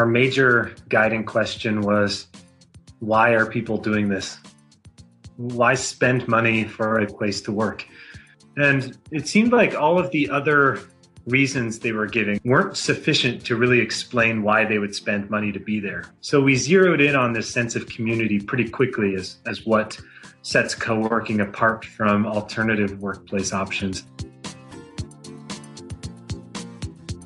[0.00, 2.26] our major guiding question was
[3.00, 4.38] why are people doing this?
[5.36, 7.86] Why spend money for a place to work?
[8.56, 10.80] And it seemed like all of the other
[11.26, 15.60] reasons they were giving weren't sufficient to really explain why they would spend money to
[15.60, 16.04] be there.
[16.22, 20.00] So we zeroed in on this sense of community pretty quickly as, as what
[20.40, 24.04] sets co working apart from alternative workplace options.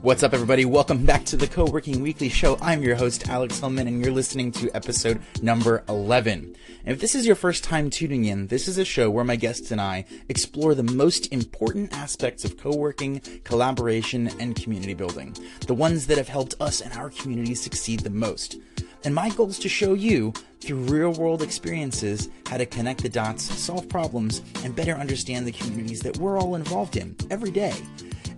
[0.04, 0.66] What's up, everybody?
[0.66, 2.58] Welcome back to the Co Working Weekly Show.
[2.60, 6.54] I'm your host, Alex Hillman, and you're listening to episode number 11.
[6.84, 9.36] And if this is your first time tuning in, this is a show where my
[9.36, 15.34] guests and I explore the most important aspects of co working, collaboration, and community building.
[15.66, 18.58] The ones that have helped us and our community succeed the most.
[19.04, 23.08] And my goal is to show you, through real world experiences, how to connect the
[23.08, 27.74] dots, solve problems, and better understand the communities that we're all involved in every day.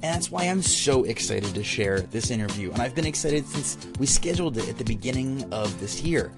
[0.03, 2.71] And that's why I'm so excited to share this interview.
[2.73, 6.33] And I've been excited since we scheduled it at the beginning of this year.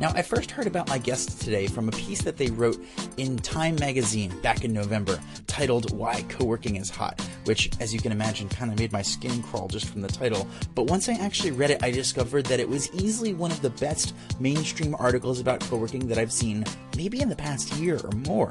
[0.00, 2.80] Now, I first heard about my guests today from a piece that they wrote
[3.16, 8.12] in Time magazine back in November titled Why Co-working is Hot, which, as you can
[8.12, 10.46] imagine, kind of made my skin crawl just from the title.
[10.76, 13.70] But once I actually read it, I discovered that it was easily one of the
[13.70, 16.64] best mainstream articles about co-working that I've seen
[16.96, 18.50] maybe in the past year or more.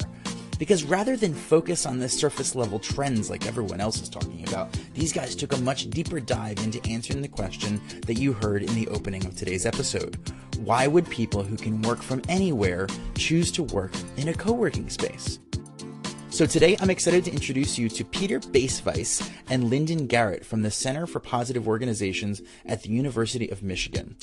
[0.60, 4.78] Because rather than focus on the surface level trends like everyone else is talking about,
[4.96, 8.76] these guys took a much deeper dive into answering the question that you heard in
[8.76, 10.18] the opening of today's episode.
[10.58, 14.90] Why would people who can work from anywhere choose to work in a co working
[14.90, 15.40] space?
[16.30, 20.72] So today I'm excited to introduce you to Peter Bacevice and Lyndon Garrett from the
[20.72, 24.16] Center for Positive Organizations at the University of Michigan.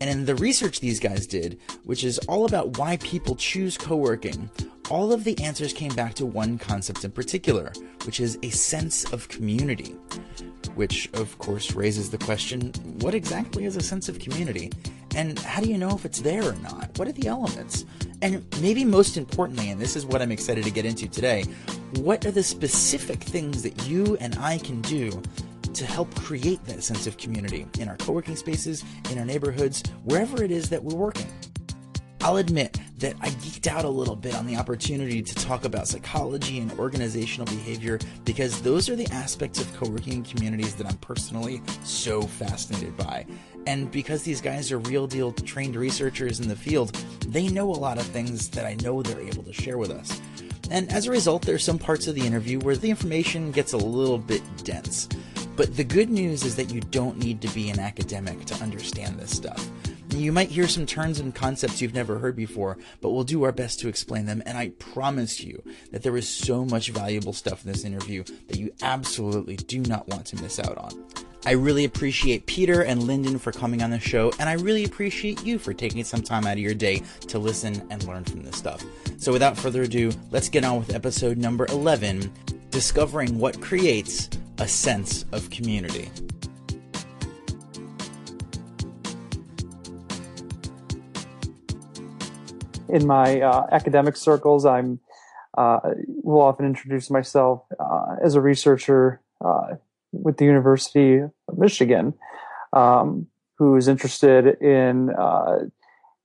[0.00, 3.96] And in the research these guys did, which is all about why people choose co
[3.96, 4.50] working,
[4.90, 7.72] all of the answers came back to one concept in particular,
[8.04, 9.94] which is a sense of community.
[10.74, 14.70] Which, of course, raises the question what exactly is a sense of community?
[15.14, 16.96] And how do you know if it's there or not?
[16.98, 17.84] What are the elements?
[18.22, 21.44] And maybe most importantly, and this is what I'm excited to get into today,
[21.96, 25.22] what are the specific things that you and I can do
[25.74, 29.82] to help create that sense of community in our co working spaces, in our neighborhoods,
[30.04, 31.26] wherever it is that we're working?
[32.20, 35.86] I'll admit that I geeked out a little bit on the opportunity to talk about
[35.86, 40.96] psychology and organizational behavior because those are the aspects of co working communities that I'm
[40.98, 43.24] personally so fascinated by.
[43.68, 46.92] And because these guys are real deal trained researchers in the field,
[47.26, 50.22] they know a lot of things that I know they're able to share with us.
[50.70, 53.76] And as a result, there's some parts of the interview where the information gets a
[53.76, 55.06] little bit dense.
[55.54, 59.18] But the good news is that you don't need to be an academic to understand
[59.18, 59.68] this stuff.
[60.14, 63.52] You might hear some terms and concepts you've never heard before, but we'll do our
[63.52, 64.42] best to explain them.
[64.46, 68.56] And I promise you that there is so much valuable stuff in this interview that
[68.56, 71.27] you absolutely do not want to miss out on.
[71.46, 75.44] I really appreciate Peter and Lyndon for coming on the show, and I really appreciate
[75.44, 78.56] you for taking some time out of your day to listen and learn from this
[78.56, 78.84] stuff.
[79.18, 82.32] So, without further ado, let's get on with episode number 11
[82.70, 84.28] Discovering What Creates
[84.58, 86.10] a sense of community.
[92.88, 94.98] In my uh, academic circles, I'm
[95.56, 99.74] uh, will often introduce myself uh, as a researcher uh,
[100.12, 102.14] with the University of Michigan,
[102.72, 103.26] um,
[103.56, 105.58] who is interested in uh,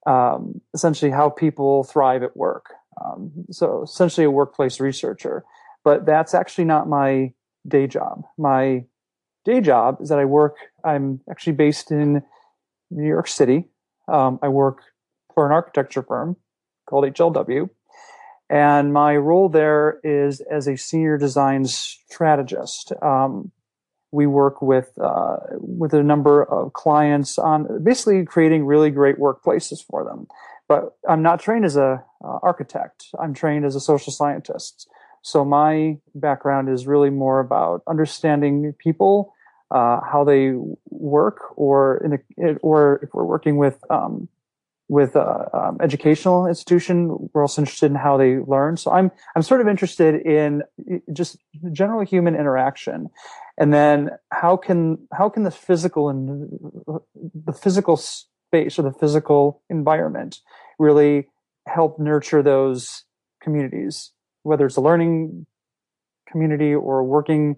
[0.06, 2.72] um, essentially how people thrive at work.
[3.04, 5.44] Um, so essentially, a workplace researcher.
[5.82, 7.32] But that's actually not my
[7.66, 8.24] day job.
[8.38, 8.84] My
[9.44, 12.22] day job is that I work, I'm actually based in
[12.90, 13.68] New York City.
[14.08, 14.82] Um, I work
[15.34, 16.36] for an architecture firm
[16.86, 17.68] called HLW.
[18.50, 22.92] And my role there is as a senior design strategist.
[23.02, 23.50] Um,
[24.14, 29.84] we work with uh, with a number of clients on basically creating really great workplaces
[29.84, 30.26] for them.
[30.68, 33.06] But I'm not trained as a uh, architect.
[33.18, 34.88] I'm trained as a social scientist.
[35.22, 39.34] So my background is really more about understanding people,
[39.70, 40.52] uh, how they
[40.90, 44.28] work, or in or if we're working with um,
[44.88, 48.76] with a um, educational institution, we're also interested in how they learn.
[48.76, 50.62] So I'm I'm sort of interested in
[51.12, 51.36] just
[51.72, 53.08] general human interaction,
[53.58, 56.48] and then how can how can the physical and
[57.46, 60.40] the physical space or the physical environment
[60.78, 61.28] really
[61.66, 63.04] help nurture those
[63.42, 64.12] communities
[64.44, 65.46] whether it's a learning
[66.30, 67.56] community or a working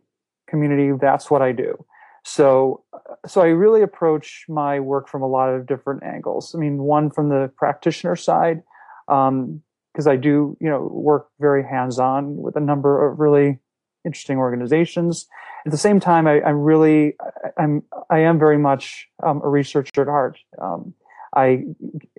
[0.49, 1.85] community, that's what I do.
[2.25, 2.85] So,
[3.27, 6.55] so I really approach my work from a lot of different angles.
[6.55, 8.63] I mean, one from the practitioner side,
[9.07, 13.59] because um, I do, you know, work very hands-on with a number of really
[14.05, 15.27] interesting organizations,
[15.67, 17.17] at the same time, I, am really,
[17.59, 20.39] I, am I am very much um, a researcher at heart.
[20.63, 20.95] Um,
[21.35, 21.65] I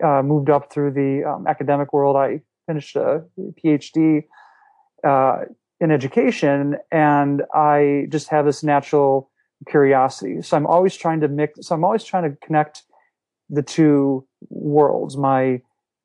[0.03, 2.17] uh, moved up through the um, academic world.
[2.17, 4.25] I finished a PhD
[5.07, 5.45] uh,
[5.79, 9.31] in education, and I just have this natural
[9.69, 10.41] curiosity.
[10.41, 11.67] So I'm always trying to mix.
[11.67, 12.83] So I'm always trying to connect
[13.49, 15.15] the two worlds.
[15.15, 15.61] My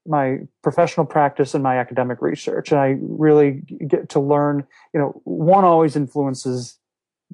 [0.06, 5.20] my professional practice and my academic research and i really get to learn you know
[5.22, 6.80] one always influences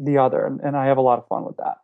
[0.01, 1.79] the other and, i have a lot of fun with that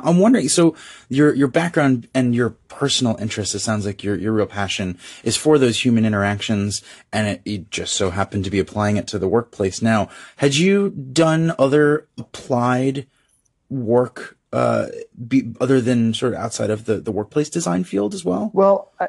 [0.00, 0.74] I'm wondering, so
[1.08, 5.36] your your background and your personal interest, it sounds like your your real passion is
[5.36, 6.82] for those human interactions,
[7.12, 10.08] and it, you just so happen to be applying it to the workplace now.
[10.36, 13.06] Had you done other applied
[13.70, 14.86] work, uh,
[15.26, 18.50] be, other than sort of outside of the the workplace design field as well?
[18.52, 19.08] Well, I,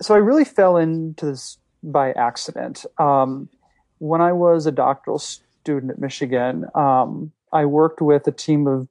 [0.00, 2.86] so I really fell into this by accident.
[2.98, 3.48] Um,
[3.98, 8.88] when I was a doctoral student at Michigan, um, I worked with a team of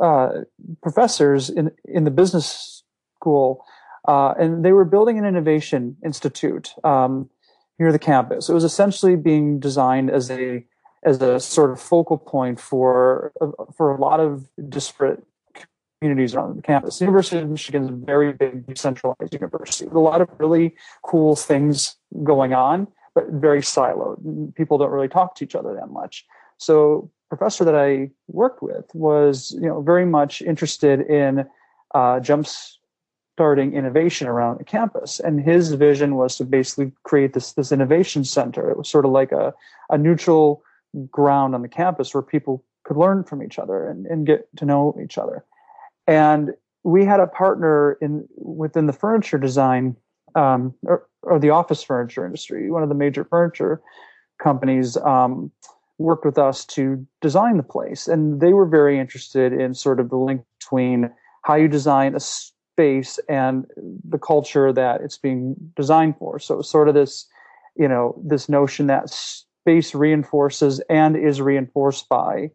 [0.00, 0.42] uh,
[0.82, 2.82] professors in in the business
[3.16, 3.64] school,
[4.06, 7.28] uh, and they were building an innovation institute um,
[7.78, 8.48] near the campus.
[8.48, 10.64] It was essentially being designed as a
[11.04, 13.32] as a sort of focal point for
[13.76, 15.24] for a lot of disparate
[16.00, 16.98] communities around the campus.
[16.98, 20.74] The University of Michigan is a very big decentralized university with a lot of really
[21.02, 24.54] cool things going on, but very siloed.
[24.54, 26.24] People don't really talk to each other that much.
[26.58, 31.46] So professor that I worked with was, you know, very much interested in
[31.94, 37.52] uh, jump starting innovation around the campus, and his vision was to basically create this
[37.52, 38.70] this innovation center.
[38.70, 39.54] It was sort of like a
[39.90, 40.62] a neutral
[41.10, 44.64] ground on the campus where people could learn from each other and, and get to
[44.64, 45.44] know each other.
[46.06, 49.94] And we had a partner in within the furniture design
[50.34, 53.80] um, or, or, the office furniture industry, one of the major furniture
[54.42, 54.96] companies.
[54.96, 55.52] Um,
[55.98, 58.08] worked with us to design the place.
[58.08, 61.10] And they were very interested in sort of the link between
[61.42, 63.66] how you design a space and
[64.08, 66.38] the culture that it's being designed for.
[66.38, 67.26] So it was sort of this,
[67.76, 72.50] you know, this notion that space reinforces and is reinforced by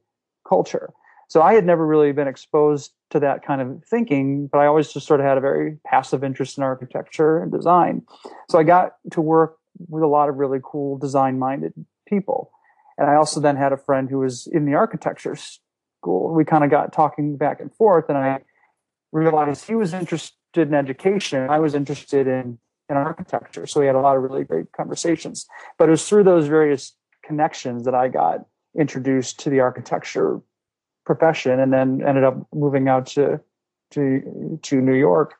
[0.48, 0.94] culture.
[1.28, 4.94] So I had never really been exposed to that kind of thinking, but I always
[4.94, 8.04] just sort of had a very passive interest in architecture and design.
[8.50, 9.58] So I got to work
[9.90, 11.74] with a lot of really cool design minded
[12.08, 12.52] people.
[12.98, 16.34] And I also then had a friend who was in the architecture school.
[16.34, 18.40] We kind of got talking back and forth, and I
[19.12, 21.42] realized he was interested in education.
[21.42, 22.60] and I was interested in,
[22.90, 23.66] in architecture.
[23.66, 25.46] So we had a lot of really great conversations.
[25.78, 28.46] But it was through those various connections that I got
[28.78, 30.42] introduced to the architecture
[31.06, 33.40] profession and then ended up moving out to
[33.92, 35.36] to to New York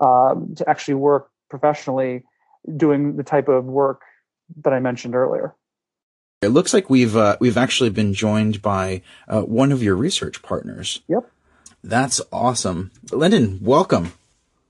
[0.00, 2.24] um, to actually work professionally
[2.76, 4.02] doing the type of work
[4.62, 5.54] that I mentioned earlier.
[6.42, 10.40] It looks like we've uh, we've actually been joined by uh, one of your research
[10.40, 11.02] partners.
[11.06, 11.30] Yep.
[11.84, 13.58] That's awesome, Lyndon.
[13.60, 14.14] Welcome.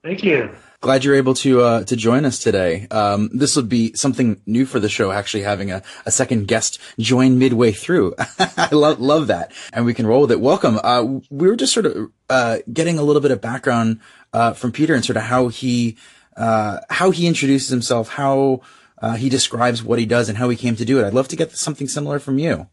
[0.03, 0.51] Thank you.
[0.81, 2.89] Glad you're able to uh, to join us today.
[2.91, 6.81] Um, this would be something new for the show, actually having a, a second guest
[6.99, 8.17] join midway through.
[8.41, 10.41] I love love that, and we can roll with it.
[10.41, 10.81] Welcome.
[10.83, 14.01] Uh, we were just sort of uh, getting a little bit of background
[14.33, 15.97] uh, from Peter and sort of how he
[16.37, 18.63] how he introduces himself, how
[19.01, 21.07] uh, he describes what he does and how he came to do it.
[21.07, 22.67] I'd love to get something similar from you.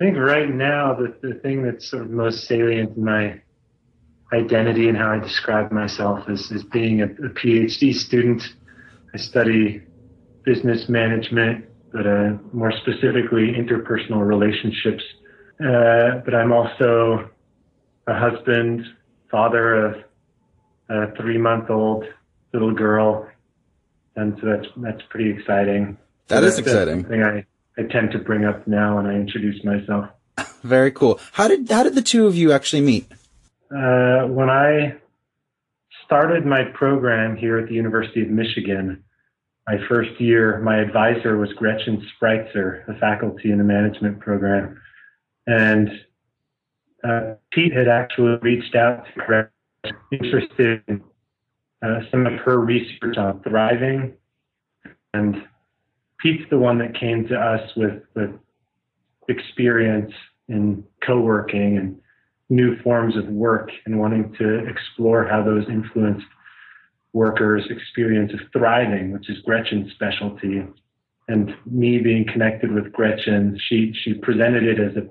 [0.00, 3.40] I think right now the, the thing that's sort of most salient in my
[4.32, 8.42] identity and how I describe myself is, is being a, a PhD student.
[9.14, 9.82] I study
[10.44, 15.02] business management, but uh, more specifically interpersonal relationships.
[15.60, 17.30] Uh, but I'm also
[18.06, 18.84] a husband,
[19.30, 20.04] father of
[20.88, 22.04] a three month old
[22.52, 23.28] little girl,
[24.16, 25.96] and so that's that's pretty exciting.
[26.28, 27.04] That so is exciting.
[27.04, 27.46] Thing I
[27.78, 30.08] I tend to bring up now when I introduce myself.
[30.62, 31.20] Very cool.
[31.32, 33.10] How did how did the two of you actually meet?
[33.70, 34.96] Uh, when I
[36.04, 39.02] started my program here at the University of Michigan,
[39.66, 44.80] my first year, my advisor was Gretchen Spreitzer, a faculty in the management program,
[45.46, 45.88] and
[47.02, 49.50] uh, Pete had actually reached out to Gretchen,
[50.12, 51.02] interested in
[51.82, 54.14] uh, some of her research on thriving.
[55.14, 55.36] And
[56.18, 58.30] Pete's the one that came to us with, with
[59.28, 60.12] experience
[60.48, 61.98] in co-working and
[62.48, 66.26] new forms of work and wanting to explore how those influenced
[67.12, 70.64] workers' experience of thriving, which is Gretchen's specialty.
[71.28, 75.08] And me being connected with Gretchen, she, she presented it as a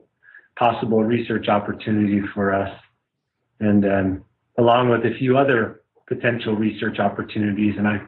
[0.58, 2.72] possible research opportunity for us.
[3.60, 4.26] And um,
[4.58, 5.81] along with a few other
[6.14, 8.02] potential research opportunities, and I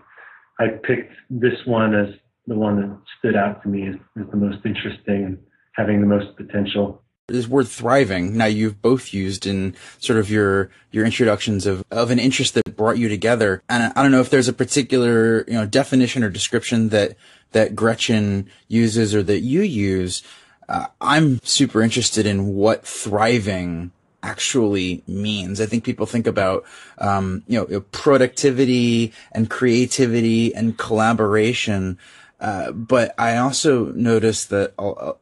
[0.59, 2.09] I picked this one as
[2.47, 5.37] the one that stood out to me as, as the most interesting and
[5.75, 7.01] having the most potential.
[7.27, 8.37] this word thriving.
[8.37, 12.75] Now you've both used in sort of your your introductions of of an interest that
[12.75, 13.63] brought you together.
[13.69, 17.15] And I don't know if there's a particular you know definition or description that
[17.51, 20.23] that Gretchen uses or that you use.
[20.67, 23.91] Uh, I'm super interested in what thriving
[24.23, 25.61] actually means.
[25.61, 26.63] I think people think about,
[26.97, 31.99] um, you know, productivity and creativity and collaboration.
[32.39, 34.73] Uh, but I also noticed that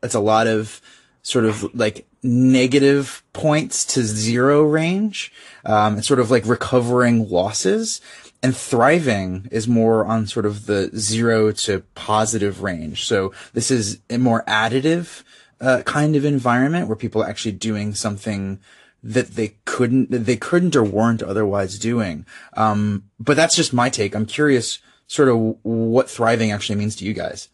[0.02, 0.82] it's a lot of
[1.24, 5.32] sort of like negative points to zero range.
[5.66, 8.02] Um, it's sort of like recovering losses
[8.44, 13.06] and thriving is more on sort of the zero to positive range.
[13.06, 15.24] So this is a more additive,
[15.60, 18.60] uh, kind of environment where people are actually doing something
[19.04, 22.26] that they couldn't, they couldn't or weren't otherwise doing.
[22.56, 24.16] Um, but that's just my take.
[24.16, 27.50] I'm curious sort of what thriving actually means to you guys.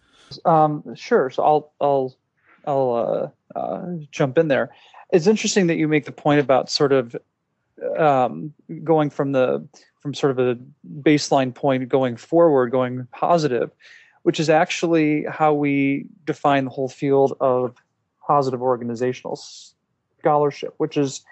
[0.46, 1.30] Um, sure.
[1.30, 2.16] So I'll, I'll,
[2.66, 4.72] I'll, uh, uh, jump in there.
[5.12, 7.16] It's interesting that you make the point about sort of,
[7.98, 9.66] um, going from the,
[10.00, 10.58] from sort of a
[11.02, 13.72] baseline point going forward, going positive,
[14.24, 17.76] which is actually how we define the whole field of
[18.26, 19.40] positive organizational
[20.20, 21.24] scholarship, which is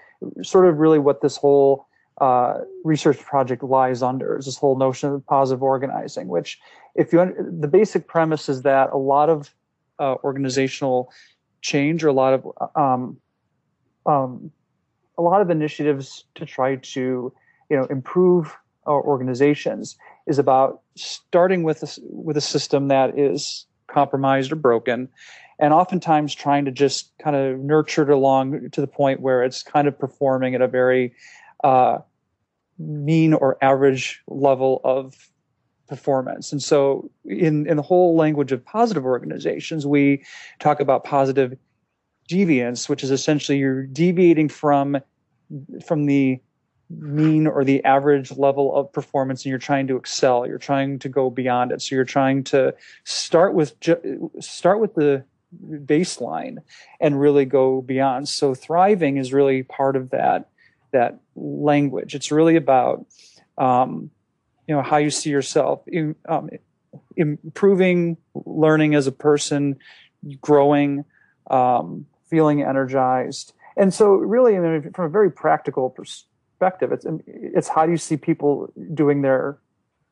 [0.43, 1.87] sort of really what this whole
[2.21, 6.59] uh, research project lies under is this whole notion of positive organizing, which
[6.95, 9.53] if you the basic premise is that a lot of
[9.99, 11.11] uh, organizational
[11.61, 13.17] change or a lot of um,
[14.05, 14.51] um,
[15.17, 17.33] a lot of initiatives to try to
[17.69, 18.55] you know improve
[18.85, 25.09] our organizations is about starting with a, with a system that is compromised or broken
[25.59, 29.63] and oftentimes trying to just kind of nurture it along to the point where it's
[29.63, 31.13] kind of performing at a very
[31.63, 31.99] uh,
[32.77, 35.29] mean or average level of
[35.87, 36.51] performance.
[36.51, 40.23] And so, in in the whole language of positive organizations, we
[40.59, 41.57] talk about positive
[42.29, 44.97] deviance, which is essentially you're deviating from
[45.85, 46.39] from the
[46.89, 51.09] mean or the average level of performance and you're trying to excel you're trying to
[51.09, 52.73] go beyond it so you're trying to
[53.05, 53.73] start with
[54.39, 55.23] start with the
[55.63, 56.57] baseline
[56.99, 58.29] and really go beyond.
[58.29, 60.49] So thriving is really part of that
[60.91, 62.15] that language.
[62.15, 63.05] It's really about
[63.57, 64.09] um,
[64.67, 65.81] you know how you see yourself,
[66.27, 66.49] um,
[67.15, 69.77] improving, learning as a person,
[70.41, 71.05] growing,
[71.49, 73.53] um, feeling energized.
[73.77, 77.97] And so, really, I mean, from a very practical perspective, it's it's how do you
[77.97, 79.57] see people doing their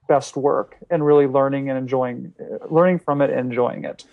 [0.08, 2.34] best work and really learning and enjoying,
[2.70, 4.04] learning from it, and enjoying it.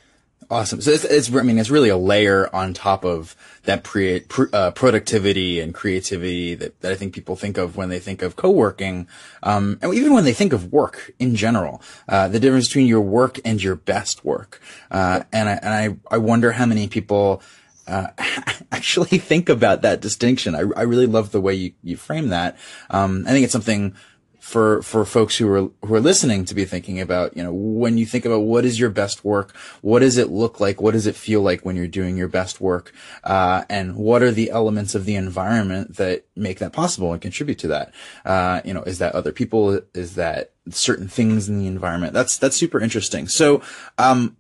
[0.49, 0.81] Awesome.
[0.81, 4.71] So it's, it's, I mean, it's really a layer on top of that pre, uh,
[4.73, 9.07] productivity and creativity that, that I think people think of when they think of co-working.
[9.43, 13.01] Um, and even when they think of work in general, uh, the difference between your
[13.01, 14.61] work and your best work.
[14.91, 17.43] Uh, and I, and I, I wonder how many people,
[17.87, 18.09] uh,
[18.73, 20.55] actually think about that distinction.
[20.55, 22.57] I, I really love the way you, you frame that.
[22.89, 23.95] Um, I think it's something
[24.41, 27.99] for for folks who are who are listening to be thinking about you know when
[27.99, 31.07] you think about what is your best work what does it look like what does
[31.07, 32.93] it feel like when you're doing your best work
[33.25, 37.59] uh, and what are the elements of the environment that make that possible and contribute
[37.59, 37.93] to that?
[38.25, 39.81] Uh, you know is that other people?
[39.95, 42.13] Is that certain things in the environment?
[42.13, 43.29] That's that's super interesting.
[43.29, 43.63] So
[43.99, 44.37] um,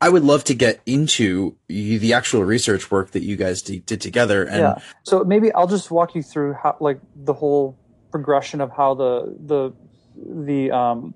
[0.00, 4.44] I would love to get into the actual research work that you guys did together
[4.44, 4.78] and yeah.
[5.04, 7.76] So maybe I'll just walk you through how like the whole
[8.10, 9.72] progression of how the the
[10.16, 11.14] the um,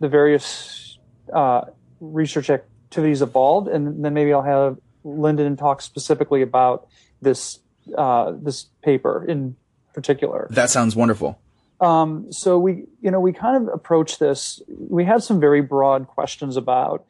[0.00, 0.98] the various
[1.32, 1.62] uh,
[2.00, 6.88] research activities evolved, and then maybe I'll have Lyndon talk specifically about
[7.20, 7.60] this
[7.96, 9.56] uh, this paper in
[9.92, 10.48] particular.
[10.50, 11.38] That sounds wonderful.
[11.80, 14.62] Um, so we, you know, we kind of approach this.
[14.68, 17.04] We had some very broad questions about,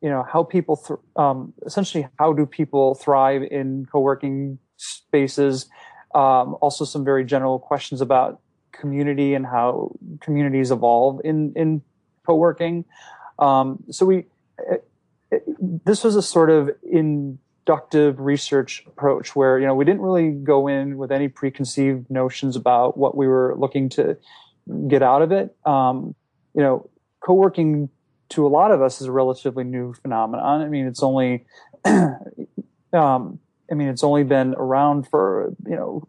[0.00, 5.66] you know, how people, th- um, essentially, how do people thrive in co-working spaces?
[6.14, 8.40] Um, also, some very general questions about
[8.72, 11.82] community and how communities evolve in in
[12.26, 12.84] co-working.
[13.38, 14.26] Um, so we
[14.58, 14.88] it,
[15.30, 20.30] it, this was a sort of inductive research approach where you know we didn't really
[20.30, 24.16] go in with any preconceived notions about what we were looking to
[24.88, 25.56] get out of it.
[25.64, 26.14] Um,
[26.54, 26.88] you know,
[27.20, 27.88] co-working
[28.30, 30.62] to a lot of us is a relatively new phenomenon.
[30.62, 31.44] I mean, it's only
[31.84, 33.38] um,
[33.70, 36.08] I mean, it's only been around for you know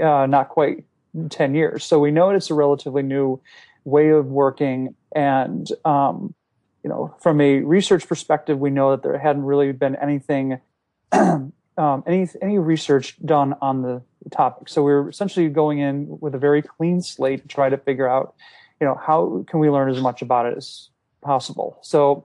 [0.00, 0.84] uh, not quite
[1.28, 1.84] 10 years.
[1.84, 3.40] So we know it's a relatively new
[3.84, 4.94] way of working.
[5.14, 6.34] And, um,
[6.82, 10.60] you know, from a research perspective, we know that there hadn't really been anything,
[11.12, 14.68] um, any, any research done on the topic.
[14.68, 18.08] So we we're essentially going in with a very clean slate to try to figure
[18.08, 18.34] out,
[18.80, 20.88] you know, how can we learn as much about it as
[21.22, 21.78] possible.
[21.82, 22.24] So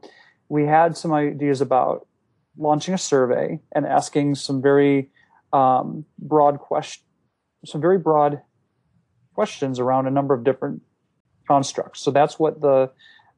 [0.49, 2.07] we had some ideas about
[2.57, 5.09] launching a survey and asking some very
[5.53, 7.03] um, broad question,
[7.65, 8.41] some very broad
[9.37, 10.81] questions around a number of different
[11.47, 12.01] constructs.
[12.01, 12.89] So that's what the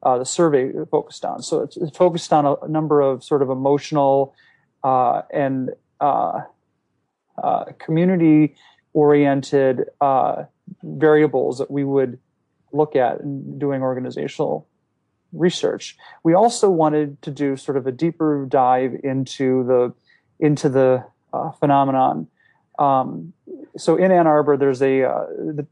[0.02, 1.42] uh, the survey focused on.
[1.42, 4.34] So it's, it's focused on a, a, number of sort of emotional
[4.82, 5.68] uh, and
[6.00, 6.40] uh,
[7.42, 8.54] uh community
[8.94, 10.44] oriented uh,
[10.82, 12.18] variables that we would
[12.72, 14.66] look at in doing organizational
[15.34, 15.98] research.
[16.22, 19.92] We also wanted to do sort of a deeper dive into the
[20.38, 21.04] into the
[21.34, 22.28] uh, phenomenon.
[22.80, 23.34] Um,
[23.76, 25.26] so in Ann Arbor, there's a uh,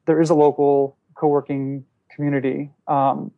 [0.06, 1.84] there is a local co-working
[2.14, 3.32] community, um,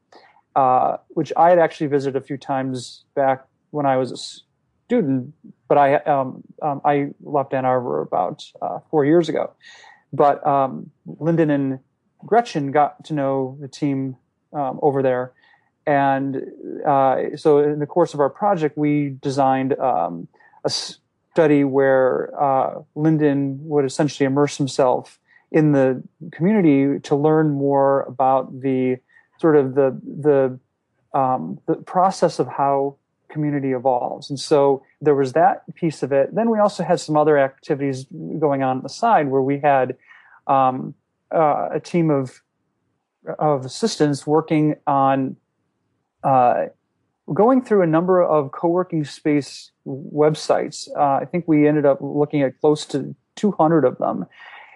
[0.57, 5.33] uh, which I had actually visited a few times back when I was a student,
[5.69, 9.53] but I um, um I left Ann Arbor about uh, four years ago.
[10.13, 11.79] But um, Lyndon and
[12.27, 14.17] Gretchen got to know the team
[14.53, 15.33] um, over there,
[15.87, 16.43] and
[16.85, 20.71] uh, so in the course of our project, we designed a
[21.33, 25.19] study where uh, Lyndon would essentially immerse himself
[25.53, 28.97] in the community to learn more about the
[29.41, 30.59] sort of the the
[31.19, 32.97] um, the process of how
[33.29, 34.29] community evolves.
[34.29, 36.35] And so there was that piece of it.
[36.35, 38.07] Then we also had some other activities
[38.39, 39.97] going on, on the side where we had
[40.47, 40.95] um,
[41.35, 42.43] uh, a team of
[43.39, 45.37] of assistants working on
[46.25, 46.67] uh,
[47.33, 50.89] going through a number of co-working space websites.
[50.97, 54.27] Uh, I think we ended up looking at close to 200 of them,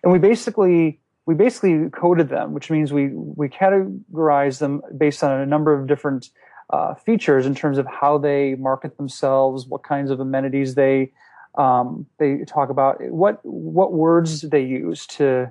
[0.02, 5.40] and we basically we basically coded them, which means we we categorized them based on
[5.40, 6.30] a number of different
[6.70, 11.12] uh, features in terms of how they market themselves, what kinds of amenities they
[11.56, 15.50] um, they talk about, what what words they use to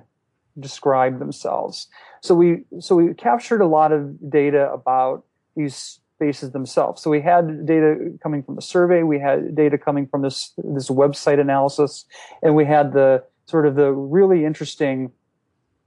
[0.58, 1.88] describe themselves.
[2.20, 5.24] So we so we captured a lot of data about
[5.56, 7.02] these spaces themselves.
[7.02, 10.88] So we had data coming from the survey, we had data coming from this this
[10.88, 12.04] website analysis,
[12.42, 15.12] and we had the sort of the really interesting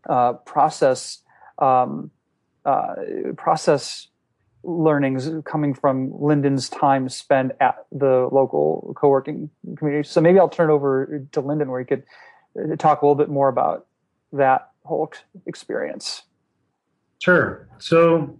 [0.09, 1.23] uh, process
[1.59, 2.11] um,
[2.65, 2.95] uh,
[3.37, 4.07] process
[4.63, 10.07] learnings coming from Lyndon's time spent at the local co-working community.
[10.07, 12.03] So maybe I'll turn it over to Lyndon where he could
[12.59, 13.87] uh, talk a little bit more about
[14.33, 15.11] that whole
[15.45, 16.23] experience.
[17.19, 17.67] Sure.
[17.79, 18.39] So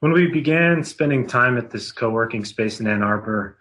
[0.00, 3.58] when we began spending time at this co-working space in Ann Arbor,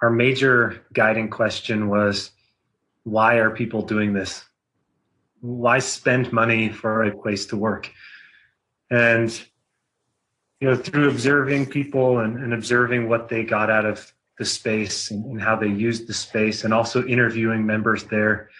[0.00, 2.30] our major guiding question was
[3.02, 4.44] why are people doing this?
[5.40, 7.90] Why spend money for a place to work?
[8.90, 9.30] And
[10.60, 15.10] you know, through observing people and, and observing what they got out of the space
[15.10, 18.50] and, and how they used the space, and also interviewing members there,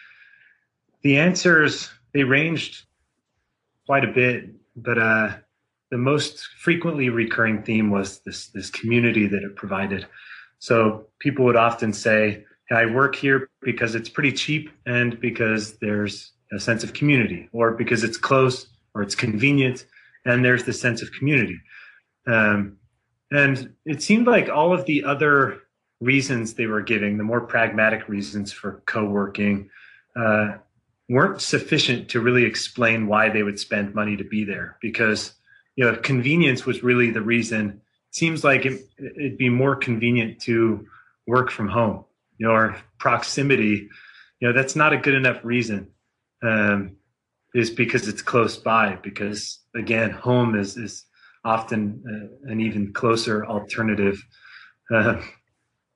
[1.03, 2.87] the answers they ranged
[3.87, 5.37] quite a bit, but uh,
[5.91, 10.07] the most frequently recurring theme was this this community that it provided.
[10.59, 15.79] So people would often say, hey, "I work here because it's pretty cheap and because
[15.79, 19.87] there's a sense of community, or because it's close or it's convenient,
[20.25, 21.61] and there's the sense of community."
[22.27, 22.77] Um,
[23.33, 25.61] and it seemed like all of the other
[26.01, 29.71] reasons they were giving, the more pragmatic reasons for co-working,
[30.17, 30.55] uh,
[31.09, 35.35] weren't sufficient to really explain why they would spend money to be there because
[35.81, 40.39] you know convenience was really the reason it seems like it, would be more convenient
[40.43, 40.87] to
[41.27, 42.05] work from home
[42.37, 43.89] you know or proximity
[44.41, 45.89] you know that's not a good enough reason
[46.43, 46.97] um,
[47.55, 51.07] is because it's close by because again home is is
[51.47, 54.23] often uh, an even closer alternative
[54.95, 55.19] uh,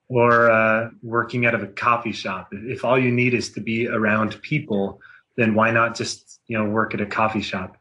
[0.09, 2.49] or uh, working out of a coffee shop.
[2.53, 5.01] If all you need is to be around people,
[5.37, 7.77] then why not just you know work at a coffee shop?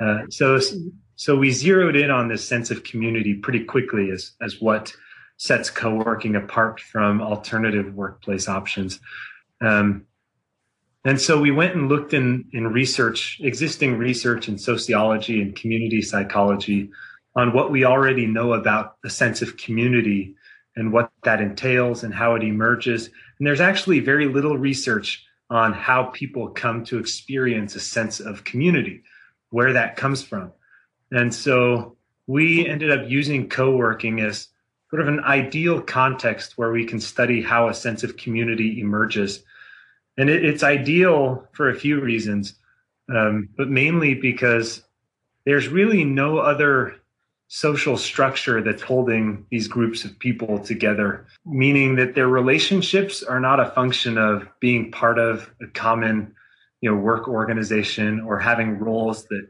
[0.00, 0.58] Uh, so
[1.16, 4.94] so we zeroed in on this sense of community pretty quickly as as what
[5.36, 9.00] sets co-working apart from alternative workplace options.
[9.60, 10.06] Um,
[11.04, 16.00] and so we went and looked in in research, existing research in sociology and community
[16.00, 16.90] psychology,
[17.36, 20.34] on what we already know about the sense of community
[20.76, 23.10] and what that entails and how it emerges.
[23.38, 28.44] And there's actually very little research on how people come to experience a sense of
[28.44, 29.02] community,
[29.50, 30.52] where that comes from.
[31.14, 31.96] And so
[32.26, 34.48] we ended up using co working as
[34.90, 39.44] sort of an ideal context where we can study how a sense of community emerges.
[40.18, 42.54] And it, it's ideal for a few reasons,
[43.08, 44.82] um, but mainly because
[45.46, 46.96] there's really no other
[47.46, 53.60] social structure that's holding these groups of people together, meaning that their relationships are not
[53.60, 56.34] a function of being part of a common,
[56.80, 59.46] you know, work organization or having roles that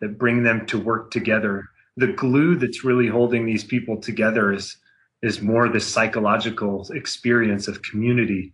[0.00, 1.68] that bring them to work together.
[1.96, 4.76] The glue that's really holding these people together is
[5.22, 8.52] is more the psychological experience of community.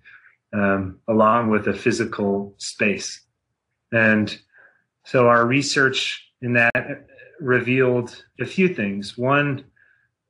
[0.53, 3.21] um, along with a physical space.
[3.91, 4.37] And
[5.05, 7.07] so our research in that
[7.41, 9.17] revealed a few things.
[9.17, 9.65] One,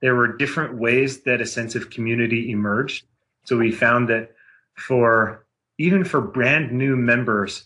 [0.00, 3.06] there were different ways that a sense of community emerged.
[3.44, 4.32] So we found that
[4.76, 5.44] for
[5.78, 7.64] even for brand new members,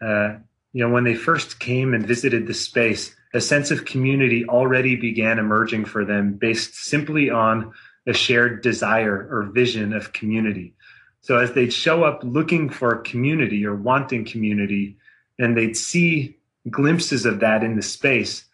[0.00, 0.36] uh,
[0.74, 4.96] you know, when they first came and visited the space, a sense of community already
[4.96, 7.72] began emerging for them based simply on
[8.06, 10.74] a shared desire or vision of community.
[11.20, 14.98] So as they'd show up looking for community or wanting community,
[15.38, 18.44] and they'd see glimpses of that in the space,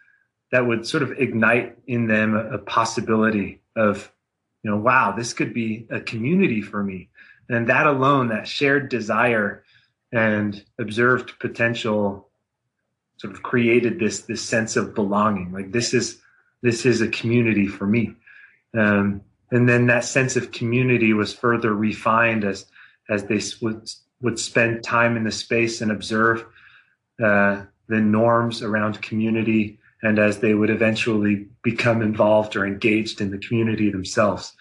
[0.51, 4.11] that would sort of ignite in them a, possibility of,
[4.63, 7.09] you know, wow, this could be a community for me.
[7.49, 9.63] And that alone, that shared desire
[10.11, 12.29] and observed potential
[13.17, 15.51] sort of created this this sense of belonging.
[15.51, 16.21] Like this is
[16.61, 18.15] this is a community for me.
[18.77, 19.21] Um,
[19.51, 22.65] and then that sense of community was further refined as
[23.09, 23.89] as they would
[24.21, 26.45] would spend time in the space and observe
[27.23, 33.29] uh, the norms around community and as they would eventually become involved or engaged in
[33.29, 34.53] the community themselves.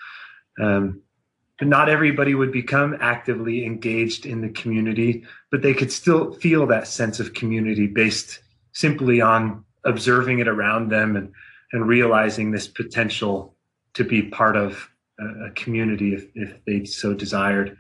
[0.61, 1.03] Um,
[1.69, 6.87] not everybody would become actively engaged in the community but they could still feel that
[6.87, 8.41] sense of community based
[8.73, 11.33] simply on observing it around them and,
[11.73, 13.55] and realizing this potential
[13.95, 17.77] to be part of a, a community if, if they so desired.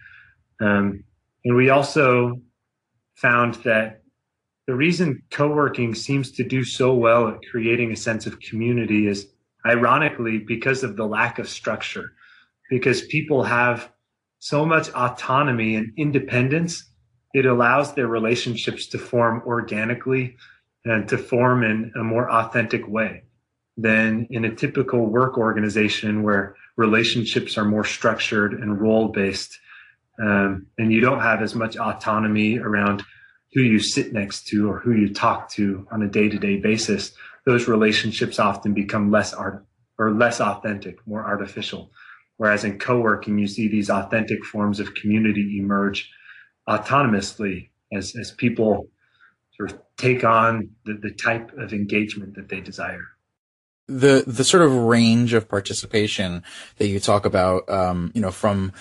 [0.61, 1.05] Um,
[1.45, 2.41] and we also
[3.17, 4.03] found that
[4.67, 9.29] the reason co-working seems to do so well at creating a sense of community is
[9.67, 12.13] ironically because of the lack of structure
[12.71, 13.91] because people have
[14.39, 16.91] so much autonomy and independence
[17.33, 20.37] it allows their relationships to form organically
[20.85, 23.23] and to form in a more authentic way
[23.77, 29.59] than in a typical work organization where relationships are more structured and role based.
[30.21, 33.05] Um, and you don't have as much autonomy around
[33.53, 36.57] who you sit next to or who you talk to on a day to day
[36.57, 37.13] basis.
[37.47, 39.65] Those relationships often become less art
[39.99, 41.91] or less authentic, more artificial.
[42.41, 46.11] Whereas in co-working, you see these authentic forms of community emerge
[46.67, 48.89] autonomously as, as people
[49.59, 53.05] sort of take on the, the type of engagement that they desire
[53.91, 56.45] the the sort of range of participation
[56.79, 58.73] that you talk about, um, you know, from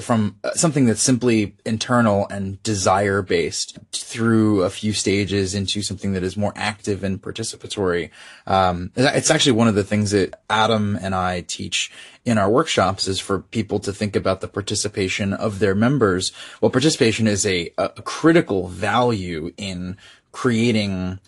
[0.00, 6.22] from something that's simply internal and desire based through a few stages into something that
[6.22, 8.10] is more active and participatory.
[8.46, 11.92] Um, it's actually one of the things that Adam and I teach
[12.24, 16.32] in our workshops is for people to think about the participation of their members.
[16.60, 19.98] Well, participation is a, a critical value in
[20.32, 21.18] creating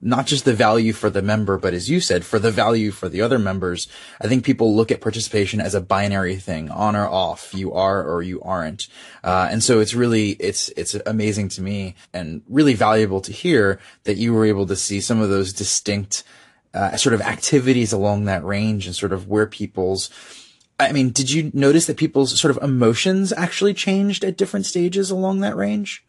[0.00, 3.08] not just the value for the member, but as you said, for the value for
[3.08, 3.88] the other members.
[4.20, 7.52] I think people look at participation as a binary thing, on or off.
[7.52, 8.88] You are or you aren't.
[9.24, 13.80] Uh, and so it's really, it's, it's amazing to me and really valuable to hear
[14.04, 16.22] that you were able to see some of those distinct,
[16.74, 20.10] uh, sort of activities along that range and sort of where people's,
[20.78, 25.10] I mean, did you notice that people's sort of emotions actually changed at different stages
[25.10, 26.04] along that range?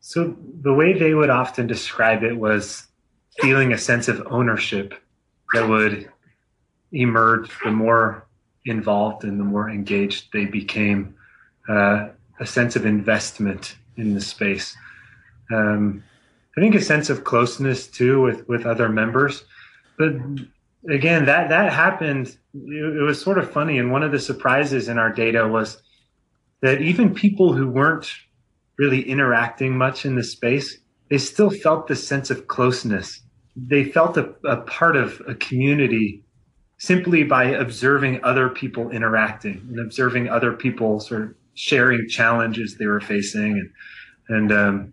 [0.00, 2.86] So the way they would often describe it was
[3.40, 4.94] feeling a sense of ownership
[5.52, 6.10] that would
[6.92, 8.26] emerge the more
[8.64, 11.14] involved and the more engaged they became,
[11.68, 12.08] uh,
[12.40, 14.76] a sense of investment in the space.
[15.52, 16.02] Um,
[16.56, 19.44] I think a sense of closeness too with with other members,
[19.98, 20.12] but
[20.88, 22.36] again, that that happened.
[22.54, 25.82] It, it was sort of funny, and one of the surprises in our data was
[26.60, 28.10] that even people who weren't
[28.78, 30.78] really interacting much in the space,
[31.10, 33.20] they still felt this sense of closeness
[33.56, 36.24] they felt a, a part of a community
[36.78, 42.86] simply by observing other people interacting and observing other people sort of sharing challenges they
[42.86, 43.70] were facing and
[44.28, 44.92] and um,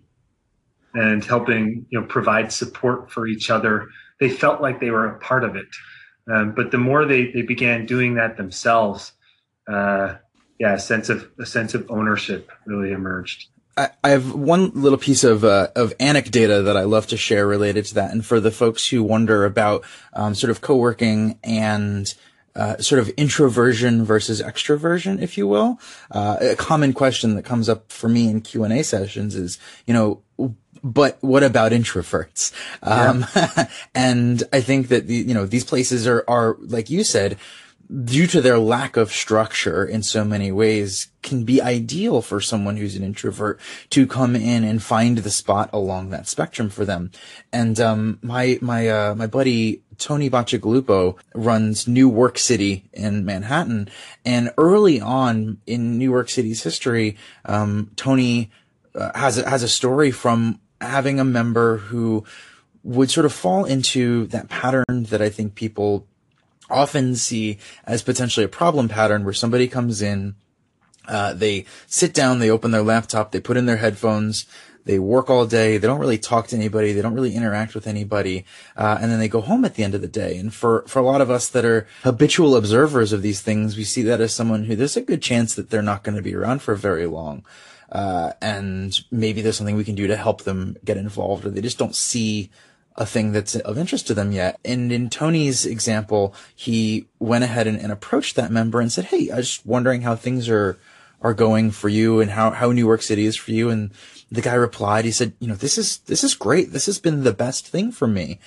[0.94, 3.88] and helping you know provide support for each other.
[4.20, 5.68] They felt like they were a part of it.
[6.32, 9.14] Um, but the more they, they began doing that themselves,
[9.68, 10.16] uh,
[10.60, 13.48] yeah, a sense of a sense of ownership really emerged.
[13.78, 17.86] I, have one little piece of uh, of anecdata that I love to share related
[17.86, 22.14] to that, and for the folks who wonder about um, sort of co-working and
[22.56, 25.80] uh, sort of introversion versus extroversion, if you will.
[26.12, 29.58] Uh, a common question that comes up for me in Q and A sessions is,
[29.86, 30.22] you know,
[30.84, 32.52] but what about introverts?
[32.82, 33.26] Um,
[33.96, 37.38] and I think that the, you know these places are are like you said
[38.06, 42.78] due to their lack of structure in so many ways can be ideal for someone
[42.78, 47.12] who's an introvert to come in and find the spot along that spectrum for them.
[47.52, 53.90] And um, my my uh, my buddy Tony Bacigalupo runs New Work City in Manhattan.
[54.26, 58.52] And early on in New Work City's history, um, Tony
[58.96, 62.24] uh, has a, has a story from having a member who
[62.84, 66.08] would sort of fall into that pattern that I think people
[66.72, 70.36] often see as potentially a problem pattern where somebody comes in,
[71.08, 74.46] uh, they sit down, they open their laptop, they put in their headphones,
[74.86, 75.78] they work all day.
[75.78, 76.94] They don't really talk to anybody.
[76.94, 78.46] They don't really interact with anybody.
[78.76, 80.38] Uh, and then they go home at the end of the day.
[80.38, 83.84] And for, for a lot of us that are habitual observers of these things, we
[83.84, 86.36] see that as someone who there's a good chance that they're not going to be
[86.36, 87.46] around for very long.
[87.92, 91.62] Uh, and maybe there's something we can do to help them get involved or they
[91.62, 92.50] just don't see
[93.02, 94.60] a thing that's of interest to them yet.
[94.64, 99.32] And in Tony's example, he went ahead and, and approached that member and said, Hey,
[99.32, 100.78] I was just wondering how things are,
[101.22, 103.72] are going for you and how, how New Work City is for you.
[103.72, 103.92] And
[104.32, 106.72] the guy replied, he said, you know, this is, this is great.
[106.72, 108.40] This has been the best thing for me.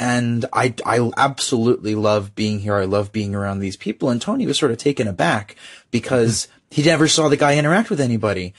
[0.00, 2.76] And I, I absolutely love being here.
[2.76, 4.08] I love being around these people.
[4.08, 5.54] And Tony was sort of taken aback
[5.90, 8.54] because he never saw the guy interact with anybody.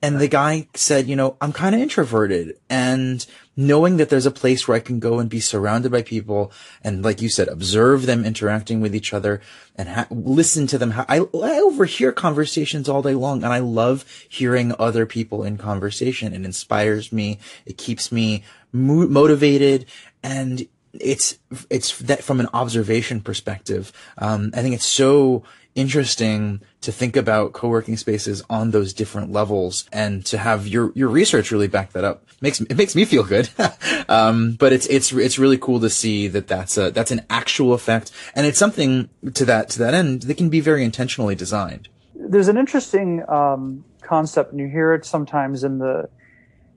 [0.00, 4.30] And the guy said, you know, I'm kind of introverted and knowing that there's a
[4.30, 8.04] place where I can go and be surrounded by people and like you said, observe
[8.04, 9.40] them interacting with each other
[9.74, 10.92] and ha- listen to them.
[11.08, 16.34] I, I overhear conversations all day long and I love hearing other people in conversation.
[16.34, 17.38] It inspires me.
[17.64, 19.86] It keeps me mo- motivated
[20.22, 21.38] and it's,
[21.70, 23.92] it's that from an observation perspective.
[24.18, 25.44] Um, I think it's so
[25.76, 31.08] interesting to think about co-working spaces on those different levels and to have your, your
[31.08, 33.48] research really back that up makes, it makes me feel good.
[34.08, 37.74] um, but it's, it's, it's really cool to see that that's a, that's an actual
[37.74, 38.10] effect.
[38.34, 41.88] And it's something to that, to that end that can be very intentionally designed.
[42.14, 46.08] There's an interesting, um, concept and you hear it sometimes in the,